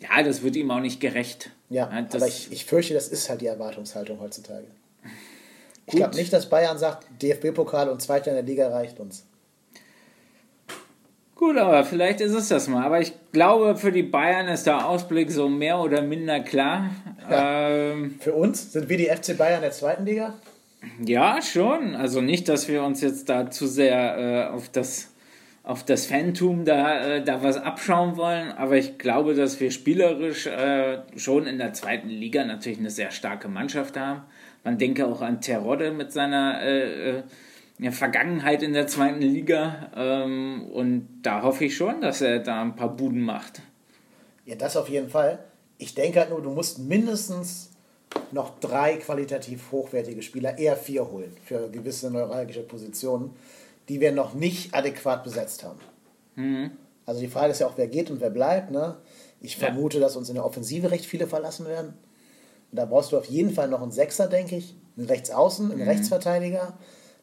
[0.00, 1.50] Ja, das wird ihm auch nicht gerecht.
[1.70, 4.66] Ja, ja aber ich, ich fürchte, das ist halt die Erwartungshaltung heutzutage.
[5.86, 9.24] Ich glaube nicht, dass Bayern sagt, DFB-Pokal und Zweiter in der Liga reicht uns.
[11.34, 12.84] Gut, aber vielleicht ist es das mal.
[12.84, 16.90] Aber ich glaube, für die Bayern ist der Ausblick so mehr oder minder klar.
[17.28, 17.68] Ja.
[17.68, 18.72] Ähm, für uns?
[18.72, 20.34] Sind wir die FC Bayern der zweiten Liga?
[21.04, 21.94] Ja, schon.
[21.94, 25.08] Also nicht, dass wir uns jetzt da zu sehr äh, auf das
[25.64, 30.46] auf das Phantom da, äh, da was abschauen wollen, aber ich glaube, dass wir spielerisch
[30.46, 34.22] äh, schon in der zweiten Liga natürlich eine sehr starke Mannschaft haben.
[34.64, 36.60] Man denke auch an Terodde mit seiner
[37.80, 39.90] äh ja, Vergangenheit in der zweiten Liga.
[39.94, 43.62] Ähm, und da hoffe ich schon, dass er da ein paar Buden macht.
[44.44, 45.44] Ja, das auf jeden Fall.
[45.78, 47.70] Ich denke halt nur, du musst mindestens
[48.30, 53.30] noch drei qualitativ hochwertige Spieler, eher vier holen, für gewisse neuralgische Positionen,
[53.88, 55.80] die wir noch nicht adäquat besetzt haben.
[56.36, 56.72] Mhm.
[57.04, 58.70] Also die Frage ist ja auch, wer geht und wer bleibt.
[58.70, 58.96] Ne?
[59.40, 60.04] Ich vermute, ja.
[60.04, 61.94] dass uns in der Offensive recht viele verlassen werden.
[62.70, 64.74] Und da brauchst du auf jeden Fall noch einen Sechser, denke ich.
[64.96, 66.78] einen Rechtsaußen, einen Rechtsverteidiger.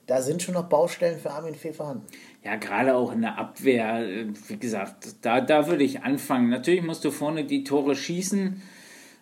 [0.10, 2.08] Da sind schon noch Baustellen für Armin Fee vorhanden.
[2.44, 6.50] Ja, gerade auch in der Abwehr, äh, wie gesagt, da, da würde ich anfangen.
[6.50, 8.60] Natürlich musst du vorne die Tore schießen,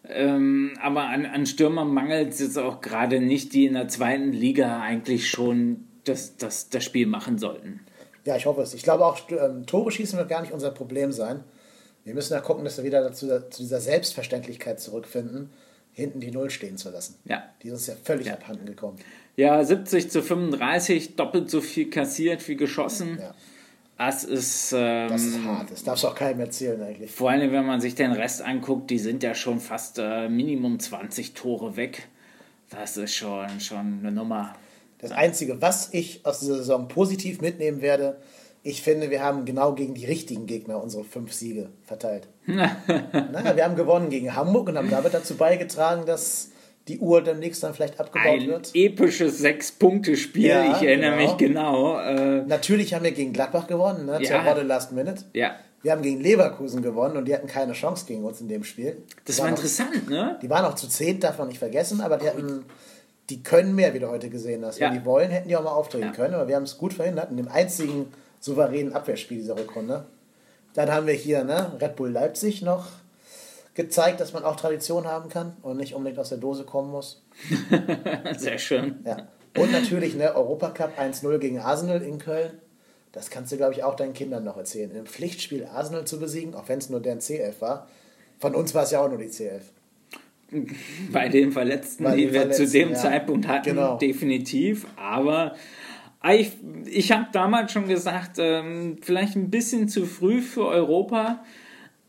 [0.08, 4.32] ähm, aber an, an Stürmern mangelt es jetzt auch gerade nicht, die in der zweiten
[4.32, 7.82] Liga eigentlich schon das, das, das Spiel machen sollten.
[8.23, 8.73] Ja, ich hoffe es.
[8.73, 11.43] Ich glaube auch, ähm, Tore schießen wird gar nicht unser Problem sein.
[12.06, 15.50] Wir müssen ja gucken, dass wir wieder dazu, zu dieser Selbstverständlichkeit zurückfinden,
[15.91, 17.15] hinten die Null stehen zu lassen.
[17.26, 17.43] Ja.
[17.62, 18.36] Die ist uns ja völlig ja.
[18.36, 19.00] abhanden gekommen.
[19.38, 23.19] Ja, 70 zu 35, doppelt so viel kassiert wie geschossen.
[23.21, 23.36] Ja.
[23.95, 27.12] Das ist, ähm, das ist hart, das darfst du auch keinem erzählen eigentlich.
[27.12, 30.80] Vor allem, wenn man sich den Rest anguckt, die sind ja schon fast äh, Minimum
[30.80, 32.08] 20 Tore weg.
[32.71, 34.56] Das ist schon, schon eine Nummer.
[34.97, 38.17] Das Einzige, was ich aus dieser Saison positiv mitnehmen werde,
[38.63, 42.28] ich finde, wir haben genau gegen die richtigen Gegner unsere fünf Siege verteilt.
[42.47, 46.50] naja, wir haben gewonnen gegen Hamburg und haben damit dazu beigetragen, dass
[46.88, 48.71] die Uhr demnächst dann vielleicht abgebaut Ein wird.
[48.73, 51.23] episches Sechs-Punkte-Spiel, ja, ich erinnere genau.
[51.23, 52.00] mich genau.
[52.00, 54.19] Äh, Natürlich haben wir gegen Gladbach gewonnen, ne?
[54.21, 54.56] Ja.
[54.56, 55.23] Zur Last Minute.
[55.34, 55.56] Ja.
[55.84, 59.04] Wir haben gegen Leverkusen gewonnen und die hatten keine Chance gegen uns in dem Spiel.
[59.26, 60.39] Das war, war interessant, noch, ne?
[60.41, 62.65] Die waren auch zu zehn, darf man nicht vergessen, aber die hatten,
[63.30, 64.80] die können mehr, wie du heute gesehen hast.
[64.80, 67.30] Wenn die wollen, hätten die auch mal auftreten können, aber wir haben es gut verhindert
[67.32, 68.08] in dem einzigen
[68.39, 70.06] souveränen Abwehrspiel dieser Rückrunde.
[70.73, 72.88] Dann haben wir hier ne, Red Bull Leipzig noch
[73.78, 77.24] gezeigt, dass man auch Tradition haben kann und nicht unbedingt aus der Dose kommen muss.
[78.38, 78.96] Sehr schön.
[79.06, 79.28] Ja.
[79.56, 82.52] Und natürlich ne, Europacup 1-0 gegen Arsenal in Köln.
[83.12, 84.90] Das kannst du, glaube ich, auch deinen Kindern noch erzählen.
[84.90, 87.88] In einem Pflichtspiel Arsenal zu besiegen, auch wenn es nur deren C11 war.
[88.40, 89.62] Von uns war es ja auch nur die C11.
[91.12, 92.96] Bei den Verletzten, Bei den die wir zu dem ja.
[92.96, 93.98] Zeitpunkt hatten, genau.
[93.98, 94.88] definitiv.
[94.96, 95.56] Aber
[96.32, 96.52] ich,
[96.86, 101.44] ich habe damals schon gesagt, ähm, vielleicht ein bisschen zu früh für Europa.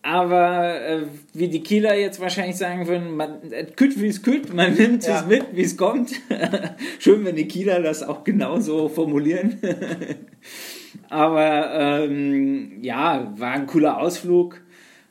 [0.02, 1.02] Aber äh,
[1.34, 5.04] wie die Kieler jetzt wahrscheinlich sagen würden, man äh, kütt wie es kütt, man nimmt
[5.04, 5.20] ja.
[5.20, 6.12] es mit, wie es kommt.
[6.98, 9.60] Schön, wenn die Kieler das auch genauso formulieren.
[11.08, 14.60] Aber ähm, ja, war ein cooler Ausflug.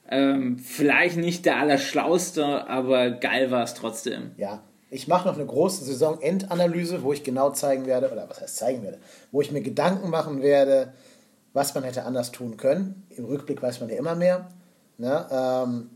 [0.10, 4.32] Ähm, vielleicht nicht der allerschlauste, aber geil war es trotzdem.
[4.38, 8.56] Ja, ich mache noch eine große Saisonendanalyse, wo ich genau zeigen werde, oder was heißt
[8.56, 9.00] zeigen werde,
[9.34, 10.93] wo ich mir Gedanken machen werde,
[11.52, 13.06] was man hätte anders tun können.
[13.10, 14.47] Im Rückblick weiß man ja immer mehr.
[14.97, 15.27] Ne?
[15.31, 15.89] Ähm,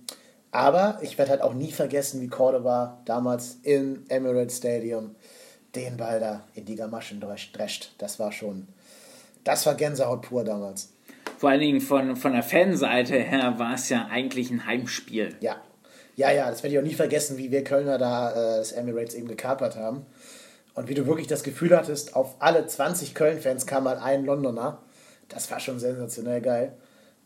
[0.52, 5.16] aber ich werde halt auch nie vergessen, wie Cordoba damals im Emirates Stadium
[5.76, 7.94] den Ball da in die Gamaschen drescht.
[7.98, 8.68] Das war schon,
[9.44, 10.94] das war Gänsehaut pur damals.
[11.38, 15.36] Vor allen Dingen von, von der Fanseite her war es ja eigentlich ein Heimspiel.
[15.40, 15.56] Ja,
[16.16, 19.16] ja, ja, das werde ich auch nie vergessen, wie wir Kölner da äh, das Emirates
[19.16, 20.06] eben gekapert haben.
[20.74, 24.80] Und wie du wirklich das Gefühl hattest, auf alle 20 Köln-Fans kam mal ein Londoner.
[25.30, 26.74] Das war schon sensationell geil.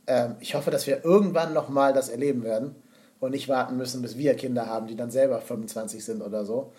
[0.07, 2.75] Ähm, ich hoffe, dass wir irgendwann nochmal das erleben werden
[3.19, 6.71] und nicht warten müssen, bis wir Kinder haben, die dann selber 25 sind oder so,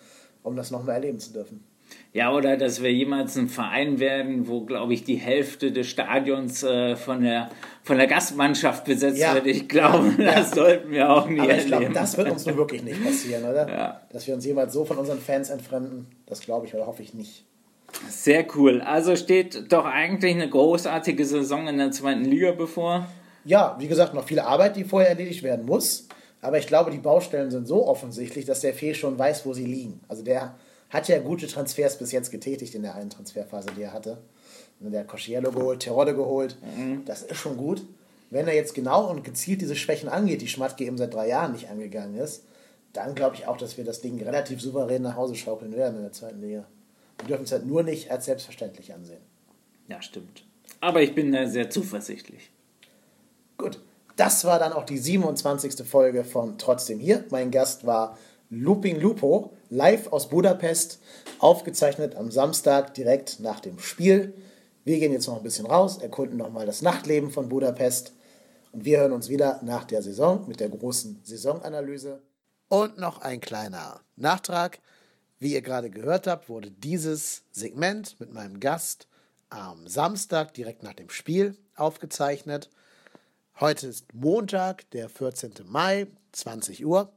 [0.42, 1.64] um das nochmal erleben zu dürfen.
[2.12, 6.62] Ja, oder dass wir jemals ein Verein werden, wo, glaube ich, die Hälfte des Stadions
[6.62, 7.50] äh, von, der,
[7.82, 9.34] von der Gastmannschaft besetzt ja.
[9.34, 9.46] wird.
[9.46, 10.36] Ich glaube, ja.
[10.36, 11.78] das sollten wir auch nie Aber ich erleben.
[11.78, 13.68] Glaube, das wird uns nur wirklich nicht passieren, oder?
[13.68, 14.00] Ja.
[14.10, 17.12] Dass wir uns jemals so von unseren Fans entfremden, das glaube ich oder hoffe ich
[17.12, 17.44] nicht.
[18.08, 18.80] Sehr cool.
[18.80, 23.06] Also steht doch eigentlich eine großartige Saison in der zweiten Liga bevor.
[23.44, 26.08] Ja, wie gesagt, noch viel Arbeit, die vorher erledigt werden muss.
[26.42, 29.64] Aber ich glaube, die Baustellen sind so offensichtlich, dass der Fee schon weiß, wo sie
[29.64, 30.00] liegen.
[30.08, 30.54] Also der
[30.90, 34.18] hat ja gute Transfers bis jetzt getätigt in der einen Transferphase, die er hatte.
[34.80, 36.56] Der hat Cosciello geholt, Terodde geholt.
[36.76, 37.04] Mhm.
[37.06, 37.82] Das ist schon gut.
[38.30, 41.52] Wenn er jetzt genau und gezielt diese Schwächen angeht, die Schmatke eben seit drei Jahren
[41.52, 42.44] nicht angegangen ist,
[42.92, 46.02] dann glaube ich auch, dass wir das Ding relativ souverän nach Hause schaukeln werden in
[46.02, 46.64] der zweiten Liga.
[47.18, 49.22] Wir dürfen es halt nur nicht als selbstverständlich ansehen.
[49.88, 50.44] Ja, stimmt.
[50.80, 52.50] Aber ich bin da sehr zuversichtlich.
[53.56, 53.80] Gut,
[54.16, 55.86] das war dann auch die 27.
[55.86, 57.24] Folge von Trotzdem hier.
[57.30, 58.18] Mein Gast war
[58.50, 61.00] Looping Lupo, live aus Budapest,
[61.38, 64.34] aufgezeichnet am Samstag direkt nach dem Spiel.
[64.84, 68.12] Wir gehen jetzt noch ein bisschen raus, erkunden nochmal das Nachtleben von Budapest
[68.70, 72.22] und wir hören uns wieder nach der Saison mit der großen Saisonanalyse.
[72.68, 74.80] Und noch ein kleiner Nachtrag.
[75.38, 79.06] Wie ihr gerade gehört habt, wurde dieses Segment mit meinem Gast
[79.50, 82.70] am Samstag direkt nach dem Spiel aufgezeichnet.
[83.60, 85.52] Heute ist Montag, der 14.
[85.66, 87.12] Mai, 20 Uhr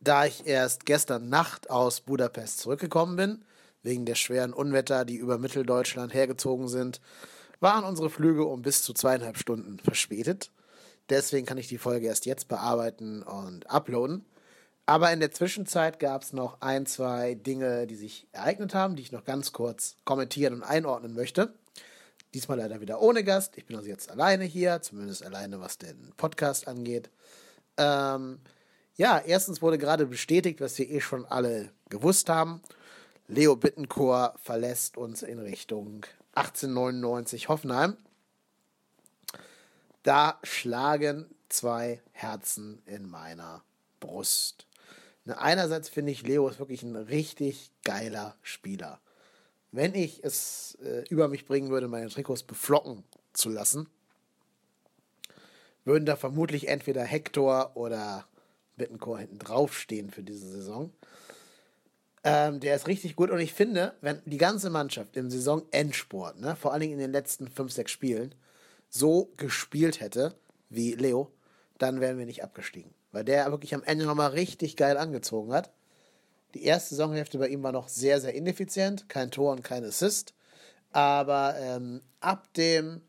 [0.00, 3.44] da ich erst gestern Nacht aus Budapest zurückgekommen bin,
[3.82, 7.00] wegen der schweren Unwetter, die über Mitteldeutschland hergezogen sind,
[7.60, 10.52] waren unsere Flüge um bis zu zweieinhalb Stunden verspätet.
[11.08, 14.24] Deswegen kann ich die Folge erst jetzt bearbeiten und uploaden.
[14.88, 19.02] Aber in der Zwischenzeit gab es noch ein, zwei Dinge, die sich ereignet haben, die
[19.02, 21.52] ich noch ganz kurz kommentieren und einordnen möchte.
[22.32, 23.58] Diesmal leider wieder ohne Gast.
[23.58, 27.10] Ich bin also jetzt alleine hier, zumindest alleine, was den Podcast angeht.
[27.76, 28.38] Ähm,
[28.96, 32.62] ja, erstens wurde gerade bestätigt, was wir eh schon alle gewusst haben.
[33.26, 37.98] Leo Bittencourt verlässt uns in Richtung 1899 Hoffenheim.
[40.02, 43.62] Da schlagen zwei Herzen in meiner
[44.00, 44.64] Brust.
[45.30, 49.00] Einerseits finde ich, Leo ist wirklich ein richtig geiler Spieler.
[49.70, 53.88] Wenn ich es äh, über mich bringen würde, meine Trikots beflocken zu lassen,
[55.84, 58.26] würden da vermutlich entweder Hector oder
[58.76, 60.92] Bittencourt hinten draufstehen für diese Saison.
[62.24, 66.56] Ähm, der ist richtig gut und ich finde, wenn die ganze Mannschaft im Saisonendsport, ne,
[66.56, 68.34] vor allen Dingen in den letzten 5, 6 Spielen,
[68.88, 70.34] so gespielt hätte
[70.68, 71.30] wie Leo,
[71.78, 72.92] dann wären wir nicht abgestiegen.
[73.12, 75.70] Weil der wirklich am Ende nochmal richtig geil angezogen hat.
[76.54, 79.08] Die erste Saisonhälfte bei ihm war noch sehr, sehr ineffizient.
[79.08, 80.34] Kein Tor und kein Assist.
[80.92, 83.02] Aber ähm, ab dem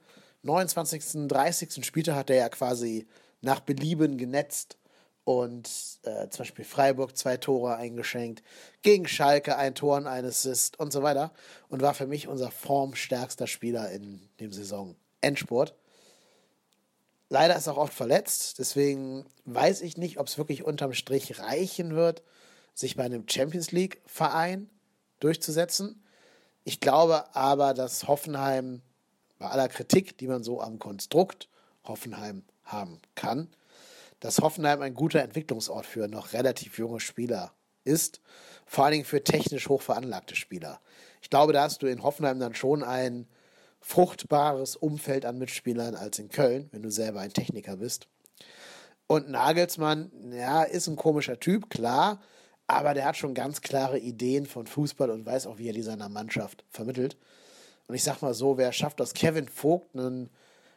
[0.44, 1.86] 29., 30.
[1.86, 3.08] Spieltag hat er ja quasi
[3.42, 4.78] nach Belieben genetzt
[5.24, 5.70] und
[6.04, 8.42] äh, zum Beispiel Freiburg zwei Tore eingeschenkt,
[8.82, 11.32] gegen Schalke ein Tor und ein Assist und so weiter
[11.68, 15.76] und war für mich unser formstärkster Spieler in dem Saison Endspurt.
[17.30, 21.96] Leider ist auch oft verletzt, deswegen weiß ich nicht, ob es wirklich unterm Strich reichen
[21.96, 22.24] wird,
[22.74, 24.70] sich bei einem Champions League Verein
[25.20, 26.04] durchzusetzen.
[26.64, 28.82] Ich glaube aber, dass Hoffenheim
[29.38, 31.50] bei aller Kritik, die man so am Konstrukt
[31.84, 33.48] Hoffenheim haben kann,
[34.20, 38.22] dass Hoffenheim ein guter Entwicklungsort für noch relativ junge Spieler ist,
[38.66, 40.82] vor allen Dingen für technisch hoch veranlagte Spieler.
[41.22, 43.28] Ich glaube, da hast du in Hoffenheim dann schon ein
[43.82, 48.08] fruchtbares Umfeld an Mitspielern als in Köln, wenn du selber ein Techniker bist.
[49.08, 52.22] Und Nagelsmann, ja, ist ein komischer Typ, klar,
[52.68, 55.82] aber der hat schon ganz klare Ideen von Fußball und weiß auch, wie er die
[55.82, 57.18] seiner Mannschaft vermittelt.
[57.88, 60.30] Und ich sag mal so, wer schafft aus Kevin Vogt einen,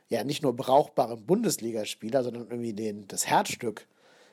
[0.09, 3.87] ja, nicht nur brauchbaren Bundesligaspieler, sondern irgendwie den, das Herzstück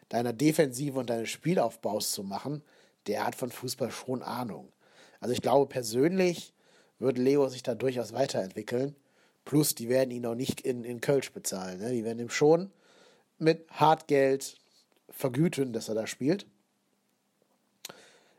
[0.08, 2.64] deiner Defensive und deines Spielaufbaus zu machen,
[3.08, 4.72] der hat von Fußball schon Ahnung.
[5.20, 6.54] Also ich glaube persönlich
[7.00, 8.96] wird Leo sich da durchaus weiterentwickeln.
[9.46, 11.80] Plus, die werden ihn auch nicht in, in Kölsch bezahlen.
[11.80, 11.92] Ne?
[11.92, 12.72] Die werden ihm schon
[13.38, 14.58] mit Hartgeld
[15.10, 16.46] vergüten, dass er da spielt.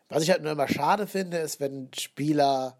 [0.08, 2.78] Was ich halt nur immer schade finde, ist, wenn Spieler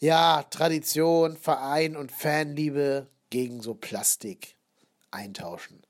[0.00, 4.56] ja, Tradition, Verein und Fanliebe gegen so Plastik
[5.10, 5.82] eintauschen.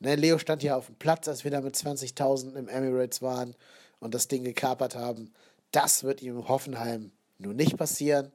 [0.00, 3.54] Ne, Leo stand ja auf dem Platz, als wir da mit 20.000 im Emirates waren
[4.00, 5.32] und das Ding gekapert haben.
[5.70, 8.32] Das wird ihm in Hoffenheim nur nicht passieren.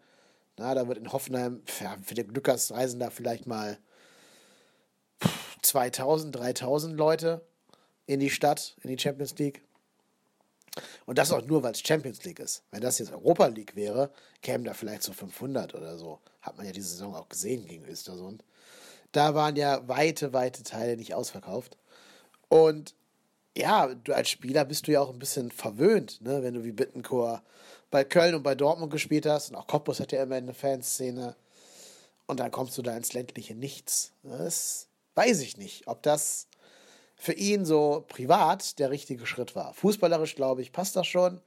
[0.57, 3.77] Na, da wird in Hoffenheim, für den Glückers reisen da vielleicht mal
[5.61, 7.45] 2000, 3000 Leute
[8.07, 9.61] in die Stadt, in die Champions League.
[11.05, 12.63] Und das auch nur, weil es Champions League ist.
[12.71, 16.19] Wenn das jetzt Europa League wäre, kämen da vielleicht so 500 oder so.
[16.41, 18.43] Hat man ja diese Saison auch gesehen gegen Östersund.
[19.11, 21.77] Da waren ja weite, weite Teile nicht ausverkauft.
[22.49, 22.95] Und
[23.57, 26.43] ja, du als Spieler bist du ja auch ein bisschen verwöhnt, ne?
[26.43, 27.41] wenn du wie Bittencourt
[27.89, 29.49] bei Köln und bei Dortmund gespielt hast.
[29.49, 31.35] Und auch Cottbus hat ja immer eine Fanszene.
[32.25, 34.11] Und dann kommst du da ins ländliche Nichts.
[34.23, 36.47] Das weiß ich nicht, ob das
[37.15, 39.73] für ihn so privat der richtige Schritt war.
[39.73, 41.41] Fußballerisch, glaube ich, passt das schon.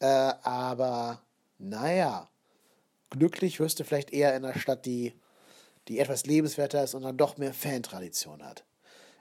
[0.00, 1.22] Äh, aber
[1.58, 2.28] naja,
[3.10, 5.14] glücklich wirst du vielleicht eher in einer Stadt, die,
[5.88, 8.64] die etwas lebenswerter ist und dann doch mehr Fantradition hat.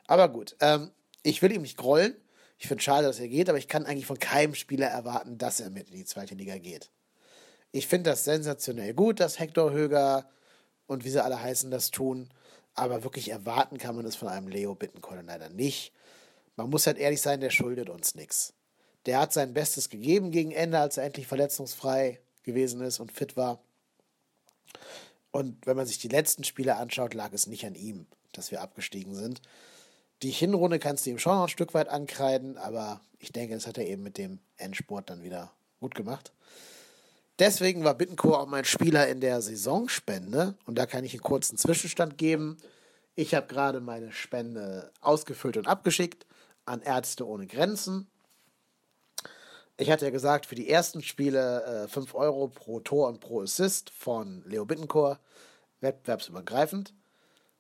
[0.08, 0.91] Aber gut, ähm,
[1.24, 2.15] ich will ihm nicht grollen.
[2.58, 5.60] Ich finde schade, dass er geht, aber ich kann eigentlich von keinem Spieler erwarten, dass
[5.60, 6.89] er mit in die zweite Liga geht.
[7.72, 10.30] Ich finde das sensationell gut, dass Hector Höger
[10.88, 12.30] und wie sie alle heißen das tun.
[12.74, 15.93] Aber wirklich erwarten kann man es von einem Leo Bittencourt leider nicht.
[16.56, 18.54] Man muss halt ehrlich sein, der schuldet uns nichts.
[19.06, 23.38] Der hat sein Bestes gegeben gegen Ende, als er endlich verletzungsfrei gewesen ist und fit
[23.38, 23.60] war.
[25.32, 28.62] Und wenn man sich die letzten Spiele anschaut, lag es nicht an ihm, dass wir
[28.62, 29.41] abgestiegen sind.
[30.24, 33.68] Die Hinrunde kannst du ihm schon noch ein Stück weit ankreiden, aber ich denke, das
[33.68, 36.32] hat er eben mit dem Endsport dann wieder gut gemacht.
[37.40, 40.56] Deswegen war Bittencourt auch mein Spieler in der Saisonspende.
[40.66, 42.58] Und da kann ich einen kurzen Zwischenstand geben.
[43.14, 46.26] Ich habe gerade meine Spende ausgefüllt und abgeschickt
[46.66, 48.08] an Ärzte ohne Grenzen.
[49.78, 53.42] Ich hatte ja gesagt, für die ersten Spiele äh, 5 Euro pro Tor und pro
[53.42, 55.20] Assist von Leo Bittencourt,
[55.82, 56.94] wettbewerbsübergreifend.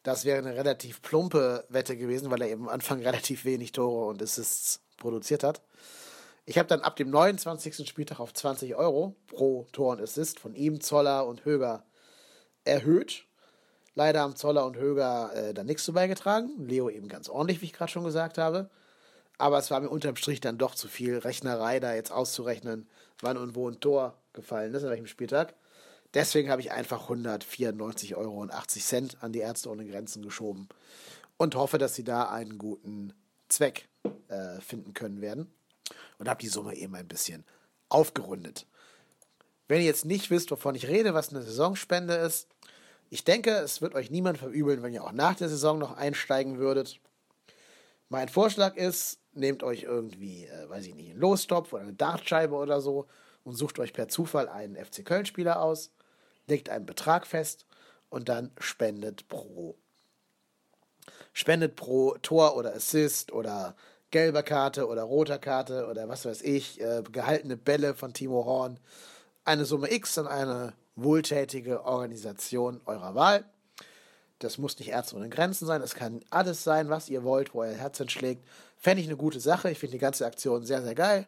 [0.07, 4.05] Das wäre eine relativ plumpe Wette gewesen, weil er eben am Anfang relativ wenig Tore
[4.05, 5.61] und Assists produziert hat.
[6.45, 7.85] Ich habe dann ab dem 29.
[7.85, 11.83] Spieltag auf 20 Euro pro Tor und Assist von ihm, Zoller und Höger
[12.63, 13.25] erhöht.
[13.95, 16.51] Leider haben Zoller und Höger äh, da nichts zu beigetragen.
[16.57, 18.69] Leo eben ganz ordentlich, wie ich gerade schon gesagt habe.
[19.37, 22.87] Aber es war mir unterm Strich dann doch zu viel Rechnerei, da jetzt auszurechnen,
[23.19, 25.53] wann und wo ein Tor gefallen ist, an welchem Spieltag.
[26.13, 28.47] Deswegen habe ich einfach 194,80 Euro
[29.19, 30.67] an die Ärzte ohne Grenzen geschoben
[31.37, 33.13] und hoffe, dass sie da einen guten
[33.49, 33.87] Zweck
[34.29, 35.51] äh, finden können werden
[36.17, 37.45] und habe die Summe eben ein bisschen
[37.89, 38.65] aufgerundet.
[39.67, 42.47] Wenn ihr jetzt nicht wisst, wovon ich rede, was eine Saisonspende ist,
[43.09, 46.57] ich denke, es wird euch niemand verübeln, wenn ihr auch nach der Saison noch einsteigen
[46.57, 46.99] würdet.
[48.09, 52.55] Mein Vorschlag ist, nehmt euch irgendwie, äh, weiß ich nicht, einen Lostopf oder eine Dartscheibe
[52.55, 53.07] oder so
[53.43, 55.91] und sucht euch per Zufall einen FC Köln-Spieler aus,
[56.47, 57.65] legt einen Betrag fest
[58.09, 59.75] und dann spendet pro
[61.33, 63.75] spendet pro Tor oder Assist oder
[64.09, 68.79] gelber Karte oder roter Karte oder was weiß ich, äh, gehaltene Bälle von Timo Horn
[69.45, 73.45] eine Summe X an eine wohltätige Organisation eurer Wahl.
[74.39, 77.61] Das muss nicht Ärzte ohne Grenzen sein, es kann alles sein, was ihr wollt, wo
[77.61, 78.43] euer Herz entschlägt.
[78.77, 79.71] Fände ich eine gute Sache.
[79.71, 81.27] Ich finde die ganze Aktion sehr, sehr geil.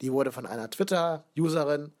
[0.00, 1.92] Die wurde von einer Twitter-Userin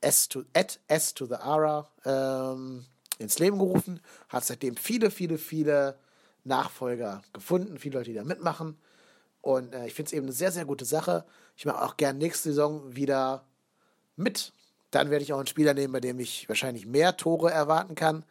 [0.00, 2.84] S to, at S to the Ara ähm,
[3.18, 5.98] ins Leben gerufen, hat seitdem viele, viele, viele
[6.44, 8.78] Nachfolger gefunden, viele Leute, die da mitmachen.
[9.40, 11.24] Und äh, ich finde es eben eine sehr, sehr gute Sache.
[11.56, 13.44] Ich mache auch gerne nächste Saison wieder
[14.16, 14.52] mit.
[14.90, 18.24] Dann werde ich auch einen Spieler nehmen, bei dem ich wahrscheinlich mehr Tore erwarten kann.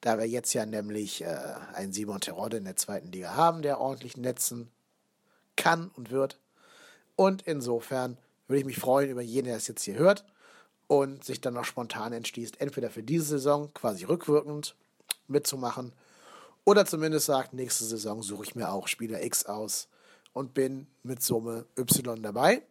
[0.00, 1.36] Da wir jetzt ja nämlich äh,
[1.74, 4.70] einen Simon Terodde in der zweiten Liga haben, der ordentlich netzen
[5.56, 6.40] kann und wird.
[7.16, 8.16] Und insofern
[8.48, 10.24] würde ich mich freuen über jeden, der es jetzt hier hört
[10.90, 14.74] und sich dann noch spontan entschließt, entweder für diese Saison quasi rückwirkend
[15.28, 15.92] mitzumachen
[16.64, 19.86] oder zumindest sagt, nächste Saison suche ich mir auch Spieler X aus
[20.32, 22.62] und bin mit Summe Y dabei.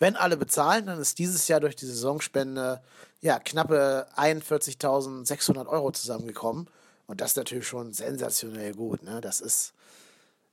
[0.00, 2.82] Wenn alle bezahlen, dann ist dieses Jahr durch die Saisonspende
[3.20, 6.66] ja knappe 41.600 Euro zusammengekommen.
[7.06, 9.04] Und das ist natürlich schon sensationell gut.
[9.04, 9.20] Ne?
[9.20, 9.74] Das, ist,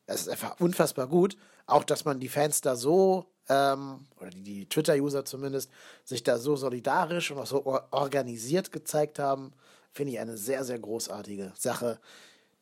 [0.05, 1.35] das ist einfach unfassbar gut.
[1.65, 5.69] Auch, dass man die Fans da so, ähm, oder die, die Twitter-User zumindest,
[6.03, 9.53] sich da so solidarisch und auch so organisiert gezeigt haben,
[9.91, 11.99] finde ich eine sehr, sehr großartige Sache,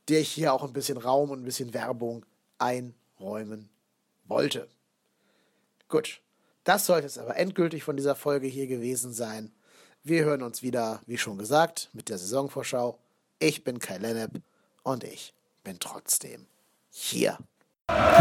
[0.07, 2.25] der ich hier auch ein bisschen Raum und ein bisschen Werbung
[2.57, 3.69] einräumen
[4.25, 4.67] wollte.
[5.87, 6.21] Gut,
[6.63, 9.51] das sollte es aber endgültig von dieser Folge hier gewesen sein.
[10.03, 12.97] Wir hören uns wieder, wie schon gesagt, mit der Saisonvorschau.
[13.39, 14.41] Ich bin Kai Lennep
[14.83, 16.47] und ich bin trotzdem
[16.89, 17.37] hier.
[17.89, 18.19] Go!